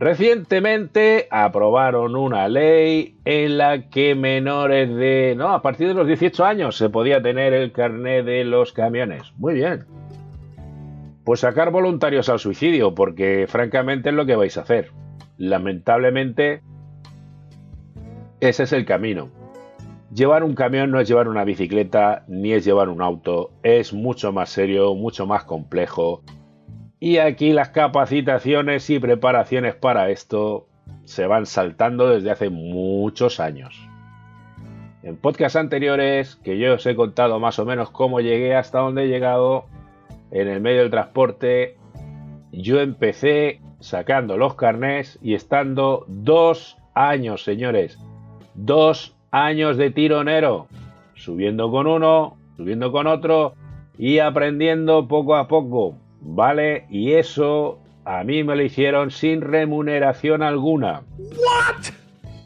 Recientemente 0.00 1.28
aprobaron 1.30 2.16
una 2.16 2.48
ley 2.48 3.18
en 3.26 3.58
la 3.58 3.90
que 3.90 4.14
menores 4.14 4.88
de... 4.96 5.34
No, 5.36 5.50
a 5.50 5.60
partir 5.60 5.88
de 5.88 5.94
los 5.94 6.06
18 6.06 6.42
años 6.42 6.78
se 6.78 6.88
podía 6.88 7.20
tener 7.20 7.52
el 7.52 7.70
carné 7.70 8.22
de 8.22 8.44
los 8.44 8.72
camiones. 8.72 9.34
Muy 9.36 9.52
bien. 9.52 9.84
Pues 11.22 11.40
sacar 11.40 11.70
voluntarios 11.70 12.30
al 12.30 12.38
suicidio, 12.38 12.94
porque 12.94 13.44
francamente 13.46 14.08
es 14.08 14.14
lo 14.14 14.24
que 14.24 14.36
vais 14.36 14.56
a 14.56 14.62
hacer. 14.62 14.90
Lamentablemente, 15.36 16.62
ese 18.40 18.62
es 18.62 18.72
el 18.72 18.86
camino. 18.86 19.28
Llevar 20.14 20.44
un 20.44 20.54
camión 20.54 20.90
no 20.90 20.98
es 20.98 21.08
llevar 21.08 21.28
una 21.28 21.44
bicicleta 21.44 22.24
ni 22.26 22.54
es 22.54 22.64
llevar 22.64 22.88
un 22.88 23.02
auto, 23.02 23.50
es 23.62 23.92
mucho 23.92 24.32
más 24.32 24.48
serio, 24.48 24.94
mucho 24.94 25.26
más 25.26 25.44
complejo 25.44 26.22
y 27.00 27.16
aquí 27.16 27.54
las 27.54 27.70
capacitaciones 27.70 28.90
y 28.90 28.98
preparaciones 28.98 29.74
para 29.74 30.10
esto 30.10 30.66
se 31.04 31.26
van 31.26 31.46
saltando 31.46 32.10
desde 32.10 32.30
hace 32.30 32.50
muchos 32.50 33.40
años. 33.40 33.88
En 35.02 35.16
podcasts 35.16 35.56
anteriores, 35.56 36.36
que 36.36 36.58
yo 36.58 36.74
os 36.74 36.84
he 36.84 36.94
contado 36.94 37.40
más 37.40 37.58
o 37.58 37.64
menos 37.64 37.90
cómo 37.90 38.20
llegué 38.20 38.54
hasta 38.54 38.80
donde 38.80 39.04
he 39.04 39.08
llegado 39.08 39.64
en 40.30 40.46
el 40.46 40.60
medio 40.60 40.82
del 40.82 40.90
transporte, 40.90 41.78
yo 42.52 42.80
empecé 42.80 43.60
sacando 43.80 44.36
los 44.36 44.54
carnés 44.56 45.18
y 45.22 45.32
estando 45.32 46.04
dos 46.06 46.76
años, 46.94 47.44
señores, 47.44 47.98
dos 48.54 49.16
años 49.30 49.78
de 49.78 49.90
tironero, 49.90 50.66
subiendo 51.14 51.70
con 51.70 51.86
uno, 51.86 52.36
subiendo 52.58 52.92
con 52.92 53.06
otro 53.06 53.54
y 53.96 54.18
aprendiendo 54.18 55.08
poco 55.08 55.34
a 55.36 55.48
poco. 55.48 55.96
¿Vale? 56.20 56.86
Y 56.90 57.12
eso 57.12 57.78
a 58.04 58.24
mí 58.24 58.44
me 58.44 58.56
lo 58.56 58.62
hicieron 58.62 59.10
sin 59.10 59.40
remuneración 59.40 60.42
alguna. 60.42 61.02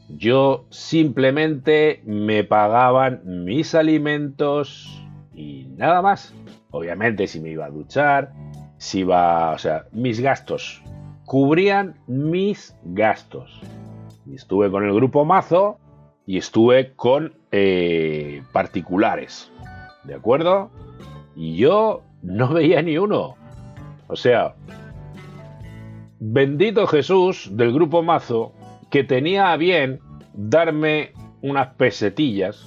Yo 0.09 0.65
simplemente 0.71 2.03
me 2.05 2.45
pagaban 2.45 3.23
mis 3.45 3.75
alimentos 3.75 5.03
y 5.35 5.67
nada 5.77 6.03
más. 6.03 6.35
Obviamente 6.71 7.27
si 7.27 7.41
me 7.41 7.51
iba 7.51 7.67
a 7.67 7.71
duchar, 7.71 8.33
si 8.79 9.01
iba, 9.01 9.53
o 9.53 9.59
sea, 9.59 9.85
mis 9.93 10.21
gastos 10.21 10.83
cubrían 11.25 11.97
mis 12.07 12.77
gastos. 12.85 13.61
Y 14.27 14.35
estuve 14.35 14.71
con 14.71 14.85
el 14.85 14.95
grupo 14.95 15.25
Mazo 15.25 15.79
y 16.27 16.39
estuve 16.39 16.95
con 16.95 17.35
eh, 17.53 18.43
particulares, 18.53 19.51
¿de 20.05 20.15
acuerdo? 20.15 20.71
Y 21.37 21.57
yo 21.57 22.03
no 22.23 22.49
veía 22.49 22.83
ni 22.83 22.97
uno. 22.99 23.37
O 24.15 24.17
sea, 24.17 24.55
bendito 26.21 26.87
Jesús 26.87 27.49
del 27.51 27.73
grupo 27.73 28.01
Mazo 28.05 28.53
que 28.93 29.03
tenía 29.03 29.51
a 29.51 29.57
bien 29.57 29.99
darme 30.35 31.11
unas 31.43 31.75
pesetillas 31.75 32.65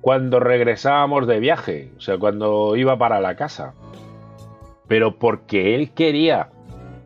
cuando 0.00 0.38
regresábamos 0.38 1.26
de 1.26 1.40
viaje, 1.40 1.90
o 1.96 2.00
sea, 2.00 2.16
cuando 2.16 2.76
iba 2.76 2.96
para 2.96 3.20
la 3.20 3.34
casa. 3.34 3.74
Pero 4.86 5.18
porque 5.18 5.74
él 5.74 5.90
quería, 5.90 6.50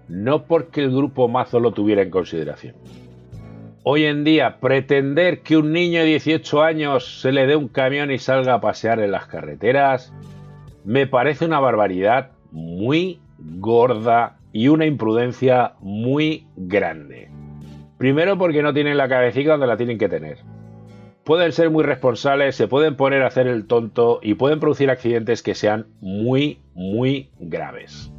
no 0.07 0.43
porque 0.43 0.83
el 0.83 0.91
grupo 0.91 1.27
Mazo 1.27 1.61
lo 1.61 1.73
tuviera 1.73 2.03
en 2.03 2.11
consideración. 2.11 2.75
Hoy 3.85 4.05
en 4.05 4.23
día, 4.23 4.59
pretender 4.61 5.41
que 5.41 5.57
un 5.57 5.73
niño 5.73 6.01
de 6.01 6.09
18 6.09 6.63
años 6.63 7.23
se 7.23 7.33
le 7.33 7.47
dé 7.47 7.57
un 7.57 7.69
camión 7.69 8.11
y 8.11 8.19
salga 8.19 8.53
a 8.53 8.61
pasear 8.61 9.01
en 9.01 9.13
las 9.13 9.25
carreteras, 9.29 10.13
me 10.85 11.07
parece 11.07 11.47
una 11.47 11.59
barbaridad 11.59 12.33
muy 12.53 13.21
gorda 13.41 14.39
y 14.53 14.69
una 14.69 14.87
imprudencia 14.87 15.75
muy 15.81 16.47
grande. 16.57 17.31
Primero 17.99 18.39
porque 18.39 18.63
no 18.63 18.73
tienen 18.73 18.97
la 18.97 19.09
cabecita 19.09 19.53
donde 19.53 19.67
la 19.67 19.77
tienen 19.77 19.99
que 19.99 20.09
tener. 20.09 20.39
Pueden 21.25 21.53
ser 21.53 21.71
muy 21.71 21.85
responsables, 21.85 22.57
se 22.57 22.67
pueden 22.67 22.97
poner 22.97 23.23
a 23.23 23.27
hacer 23.27 23.47
el 23.47 23.67
tonto 23.67 24.21
y 24.23 24.35
pueden 24.35 24.59
producir 24.59 24.91
accidentes 24.91 25.43
que 25.43 25.55
sean 25.55 25.87
muy, 26.01 26.61
muy 26.75 27.31
graves. 27.39 28.11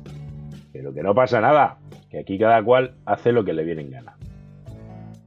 Pero 0.71 0.93
que 0.93 1.03
no 1.03 1.13
pasa 1.15 1.41
nada, 1.41 1.79
que 2.09 2.19
aquí 2.19 2.37
cada 2.37 2.63
cual 2.63 2.93
hace 3.05 3.31
lo 3.31 3.43
que 3.43 3.53
le 3.53 3.63
viene 3.63 3.81
en 3.81 3.91
gana. 3.91 4.17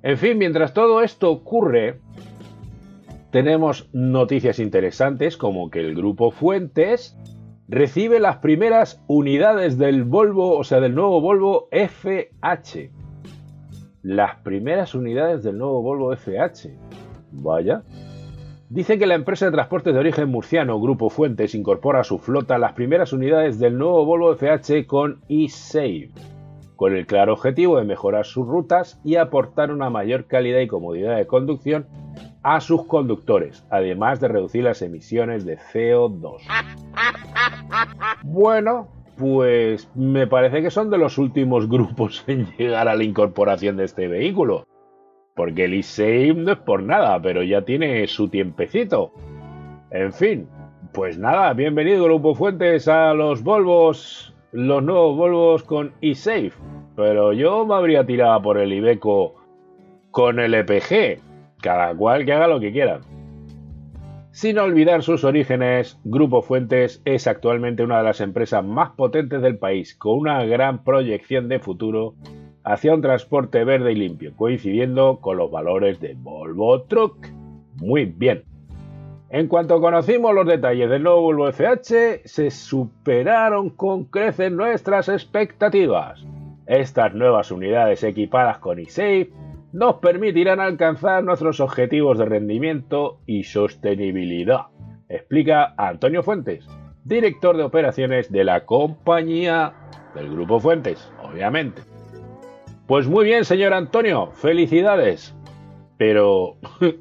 En 0.02 0.18
fin, 0.18 0.38
mientras 0.38 0.72
todo 0.72 1.02
esto 1.02 1.30
ocurre, 1.30 1.98
tenemos 3.30 3.88
noticias 3.92 4.60
interesantes 4.60 5.36
como 5.36 5.68
que 5.68 5.80
el 5.80 5.94
grupo 5.94 6.30
Fuentes 6.30 7.18
recibe 7.68 8.20
las 8.20 8.36
primeras 8.38 9.02
unidades 9.06 9.78
del 9.78 10.04
Volvo, 10.04 10.56
o 10.56 10.64
sea, 10.64 10.80
del 10.80 10.94
nuevo 10.94 11.20
Volvo 11.20 11.68
FH. 11.70 12.90
Las 14.02 14.36
primeras 14.40 14.94
unidades 14.94 15.42
del 15.42 15.58
nuevo 15.58 15.82
Volvo 15.82 16.14
FH. 16.14 16.70
Vaya. 17.32 17.82
Dice 18.68 18.98
que 18.98 19.06
la 19.06 19.14
empresa 19.14 19.46
de 19.46 19.52
transportes 19.52 19.94
de 19.94 20.00
origen 20.00 20.28
murciano, 20.28 20.80
Grupo 20.80 21.10
Fuentes, 21.10 21.54
incorpora 21.54 22.00
a 22.00 22.04
su 22.04 22.18
flota 22.18 22.58
las 22.58 22.72
primeras 22.72 23.12
unidades 23.12 23.58
del 23.58 23.78
nuevo 23.78 24.04
Volvo 24.04 24.34
FH 24.34 24.86
con 24.86 25.20
eSave, 25.28 26.10
con 26.74 26.94
el 26.94 27.06
claro 27.06 27.34
objetivo 27.34 27.78
de 27.78 27.84
mejorar 27.84 28.24
sus 28.24 28.46
rutas 28.46 29.00
y 29.04 29.16
aportar 29.16 29.70
una 29.70 29.90
mayor 29.90 30.26
calidad 30.26 30.60
y 30.60 30.66
comodidad 30.66 31.16
de 31.16 31.26
conducción 31.26 31.86
a 32.42 32.60
sus 32.60 32.84
conductores, 32.86 33.64
además 33.70 34.20
de 34.20 34.28
reducir 34.28 34.64
las 34.64 34.82
emisiones 34.82 35.44
de 35.44 35.56
CO2. 35.56 36.42
Bueno, 38.22 38.88
pues 39.16 39.90
me 39.94 40.26
parece 40.26 40.62
que 40.62 40.70
son 40.70 40.90
de 40.90 40.98
los 40.98 41.18
últimos 41.18 41.68
grupos 41.68 42.24
en 42.26 42.46
llegar 42.56 42.88
a 42.88 42.94
la 42.94 43.04
incorporación 43.04 43.76
de 43.76 43.84
este 43.84 44.08
vehículo. 44.08 44.66
Porque 45.34 45.64
el 45.64 45.74
e 45.74 46.34
no 46.34 46.52
es 46.52 46.58
por 46.58 46.82
nada, 46.82 47.20
pero 47.20 47.42
ya 47.42 47.62
tiene 47.62 48.06
su 48.06 48.28
tiempecito. 48.28 49.12
En 49.90 50.12
fin, 50.12 50.48
pues 50.92 51.18
nada, 51.18 51.52
bienvenido 51.54 52.04
Grupo 52.04 52.36
Fuentes 52.36 52.86
a 52.86 53.14
los 53.14 53.42
Volvos, 53.42 54.32
los 54.52 54.82
nuevos 54.82 55.16
Volvos 55.16 55.64
con 55.64 55.92
eSafe. 56.00 56.52
Pero 56.94 57.32
yo 57.32 57.66
me 57.66 57.74
habría 57.74 58.06
tirado 58.06 58.40
por 58.42 58.58
el 58.58 58.72
Ibeco 58.72 59.34
con 60.12 60.38
el 60.38 60.54
EPG, 60.54 61.20
cada 61.60 61.92
cual 61.96 62.24
que 62.24 62.32
haga 62.32 62.46
lo 62.46 62.60
que 62.60 62.70
quiera. 62.70 63.00
Sin 64.34 64.58
olvidar 64.58 65.04
sus 65.04 65.22
orígenes, 65.22 65.96
Grupo 66.02 66.42
Fuentes 66.42 67.00
es 67.04 67.28
actualmente 67.28 67.84
una 67.84 67.98
de 67.98 68.02
las 68.02 68.20
empresas 68.20 68.64
más 68.64 68.90
potentes 68.90 69.40
del 69.40 69.58
país, 69.58 69.94
con 69.94 70.18
una 70.18 70.44
gran 70.44 70.82
proyección 70.82 71.48
de 71.48 71.60
futuro 71.60 72.16
hacia 72.64 72.94
un 72.94 73.00
transporte 73.00 73.62
verde 73.62 73.92
y 73.92 73.94
limpio, 73.94 74.32
coincidiendo 74.34 75.20
con 75.20 75.36
los 75.36 75.52
valores 75.52 76.00
de 76.00 76.16
Volvo 76.18 76.82
Truck. 76.82 77.28
Muy 77.76 78.06
bien. 78.06 78.42
En 79.30 79.46
cuanto 79.46 79.80
conocimos 79.80 80.34
los 80.34 80.48
detalles 80.48 80.90
del 80.90 81.04
nuevo 81.04 81.20
Volvo 81.20 81.52
FH, 81.52 82.22
se 82.24 82.50
superaron 82.50 83.70
con 83.70 84.06
creces 84.06 84.50
nuestras 84.50 85.08
expectativas. 85.08 86.26
Estas 86.66 87.14
nuevas 87.14 87.52
unidades 87.52 88.02
equipadas 88.02 88.58
con 88.58 88.80
eSafe 88.80 89.30
nos 89.74 89.96
permitirán 89.96 90.60
alcanzar 90.60 91.24
nuestros 91.24 91.58
objetivos 91.58 92.16
de 92.16 92.26
rendimiento 92.26 93.18
y 93.26 93.42
sostenibilidad, 93.42 94.66
explica 95.08 95.74
Antonio 95.76 96.22
Fuentes, 96.22 96.64
director 97.02 97.56
de 97.56 97.64
operaciones 97.64 98.30
de 98.30 98.44
la 98.44 98.66
compañía 98.66 99.74
del 100.14 100.30
Grupo 100.30 100.60
Fuentes, 100.60 101.12
obviamente. 101.20 101.82
Pues 102.86 103.08
muy 103.08 103.24
bien, 103.24 103.44
señor 103.44 103.74
Antonio, 103.74 104.30
felicidades. 104.30 105.34
Pero... 105.98 106.56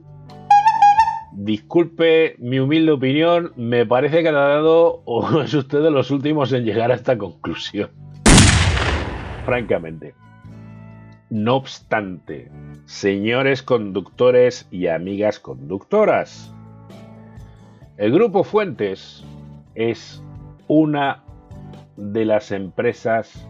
Disculpe 1.35 2.35
mi 2.39 2.59
humilde 2.59 2.91
opinión, 2.91 3.53
me 3.55 3.85
parece 3.85 4.21
que 4.23 4.29
ha 4.29 4.31
dado 4.31 5.03
o 5.05 5.41
es 5.43 5.53
usted 5.53 5.83
de 5.83 5.91
los 5.91 6.09
últimos 6.09 6.51
en 6.53 6.65
llegar 6.65 6.91
a 6.91 6.95
esta 6.95 7.19
conclusión. 7.19 7.91
Francamente. 9.45 10.15
No 11.33 11.55
obstante, 11.55 12.51
señores 12.85 13.63
conductores 13.63 14.67
y 14.69 14.85
amigas 14.85 15.39
conductoras, 15.39 16.53
el 17.97 18.11
Grupo 18.11 18.43
Fuentes 18.43 19.25
es 19.73 20.23
una 20.67 21.23
de 21.97 22.25
las 22.25 22.51
empresas 22.51 23.49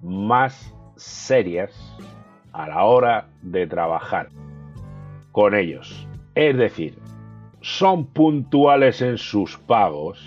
más 0.00 0.74
serias 0.96 1.94
a 2.52 2.68
la 2.68 2.84
hora 2.84 3.28
de 3.42 3.66
trabajar 3.66 4.30
con 5.30 5.54
ellos. 5.54 6.08
Es 6.34 6.56
decir, 6.56 6.96
son 7.60 8.06
puntuales 8.06 9.02
en 9.02 9.18
sus 9.18 9.58
pagos 9.58 10.26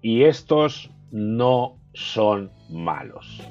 y 0.00 0.24
estos 0.24 0.90
no 1.10 1.76
son 1.92 2.50
malos. 2.70 3.46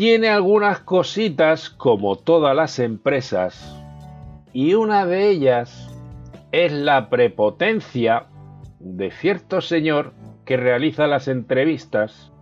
Tiene 0.00 0.30
algunas 0.30 0.80
cositas 0.80 1.68
como 1.68 2.16
todas 2.16 2.56
las 2.56 2.78
empresas 2.78 3.78
y 4.50 4.72
una 4.72 5.04
de 5.04 5.28
ellas 5.28 5.94
es 6.52 6.72
la 6.72 7.10
prepotencia 7.10 8.24
de 8.78 9.10
cierto 9.10 9.60
señor 9.60 10.14
que 10.46 10.56
realiza 10.56 11.06
las 11.06 11.28
entrevistas. 11.28 12.32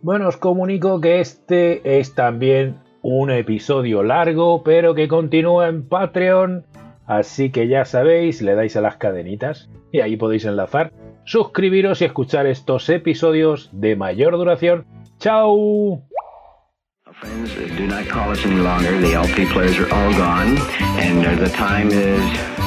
Bueno, 0.00 0.28
os 0.28 0.38
comunico 0.38 1.02
que 1.02 1.20
este 1.20 1.98
es 1.98 2.14
también 2.14 2.78
un 3.02 3.30
episodio 3.30 4.02
largo, 4.02 4.62
pero 4.62 4.94
que 4.94 5.06
continúa 5.06 5.68
en 5.68 5.86
Patreon. 5.86 6.64
Así 7.04 7.52
que 7.52 7.68
ya 7.68 7.84
sabéis, 7.84 8.40
le 8.40 8.54
dais 8.54 8.76
a 8.76 8.80
las 8.80 8.96
cadenitas 8.96 9.68
y 9.92 10.00
ahí 10.00 10.16
podéis 10.16 10.46
enlazar, 10.46 10.90
suscribiros 11.24 12.00
y 12.00 12.06
escuchar 12.06 12.46
estos 12.46 12.88
episodios 12.88 13.68
de 13.74 13.94
mayor 13.94 14.38
duración. 14.38 14.86
¡Chao! 15.18 16.02
Friends, 17.20 17.54
do 17.54 17.86
not 17.86 18.06
call 18.08 18.30
us 18.30 18.44
any 18.44 18.56
longer. 18.56 18.98
The 19.00 19.14
LP 19.14 19.46
players 19.46 19.78
are 19.78 19.92
all 19.94 20.12
gone, 20.12 20.58
and 20.98 21.24
uh, 21.24 21.36
the 21.36 21.48
time 21.48 21.88
is 21.88 22.20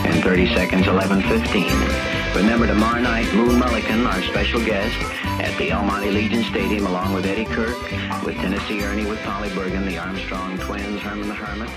in 0.06 0.22
30 0.22 0.54
seconds, 0.54 0.86
11:15. 0.86 2.36
Remember 2.36 2.66
tomorrow 2.66 3.02
night, 3.02 3.32
Moon 3.34 3.60
Mullican, 3.60 4.08
our 4.08 4.22
special 4.22 4.64
guest, 4.64 4.96
at 5.42 5.56
the 5.58 5.72
El 5.72 5.84
Monte 5.84 6.12
Legion 6.12 6.44
Stadium, 6.44 6.86
along 6.86 7.14
with 7.14 7.26
Eddie 7.26 7.46
Kirk, 7.46 7.78
with 8.24 8.36
Tennessee 8.36 8.82
Ernie, 8.84 9.06
with 9.06 9.20
Polly 9.24 9.50
Bergen, 9.50 9.86
the 9.86 9.98
Armstrong 9.98 10.58
twins, 10.60 11.02
Herman 11.02 11.28
the 11.28 11.34
Hermit, 11.34 11.70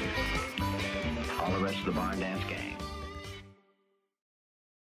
all 1.41 1.51
the 1.51 1.65
rest 1.65 1.79
of 1.81 1.87
the 1.87 1.93
Barn 1.93 2.21
Dance 2.21 2.45
Gang. 2.45 2.70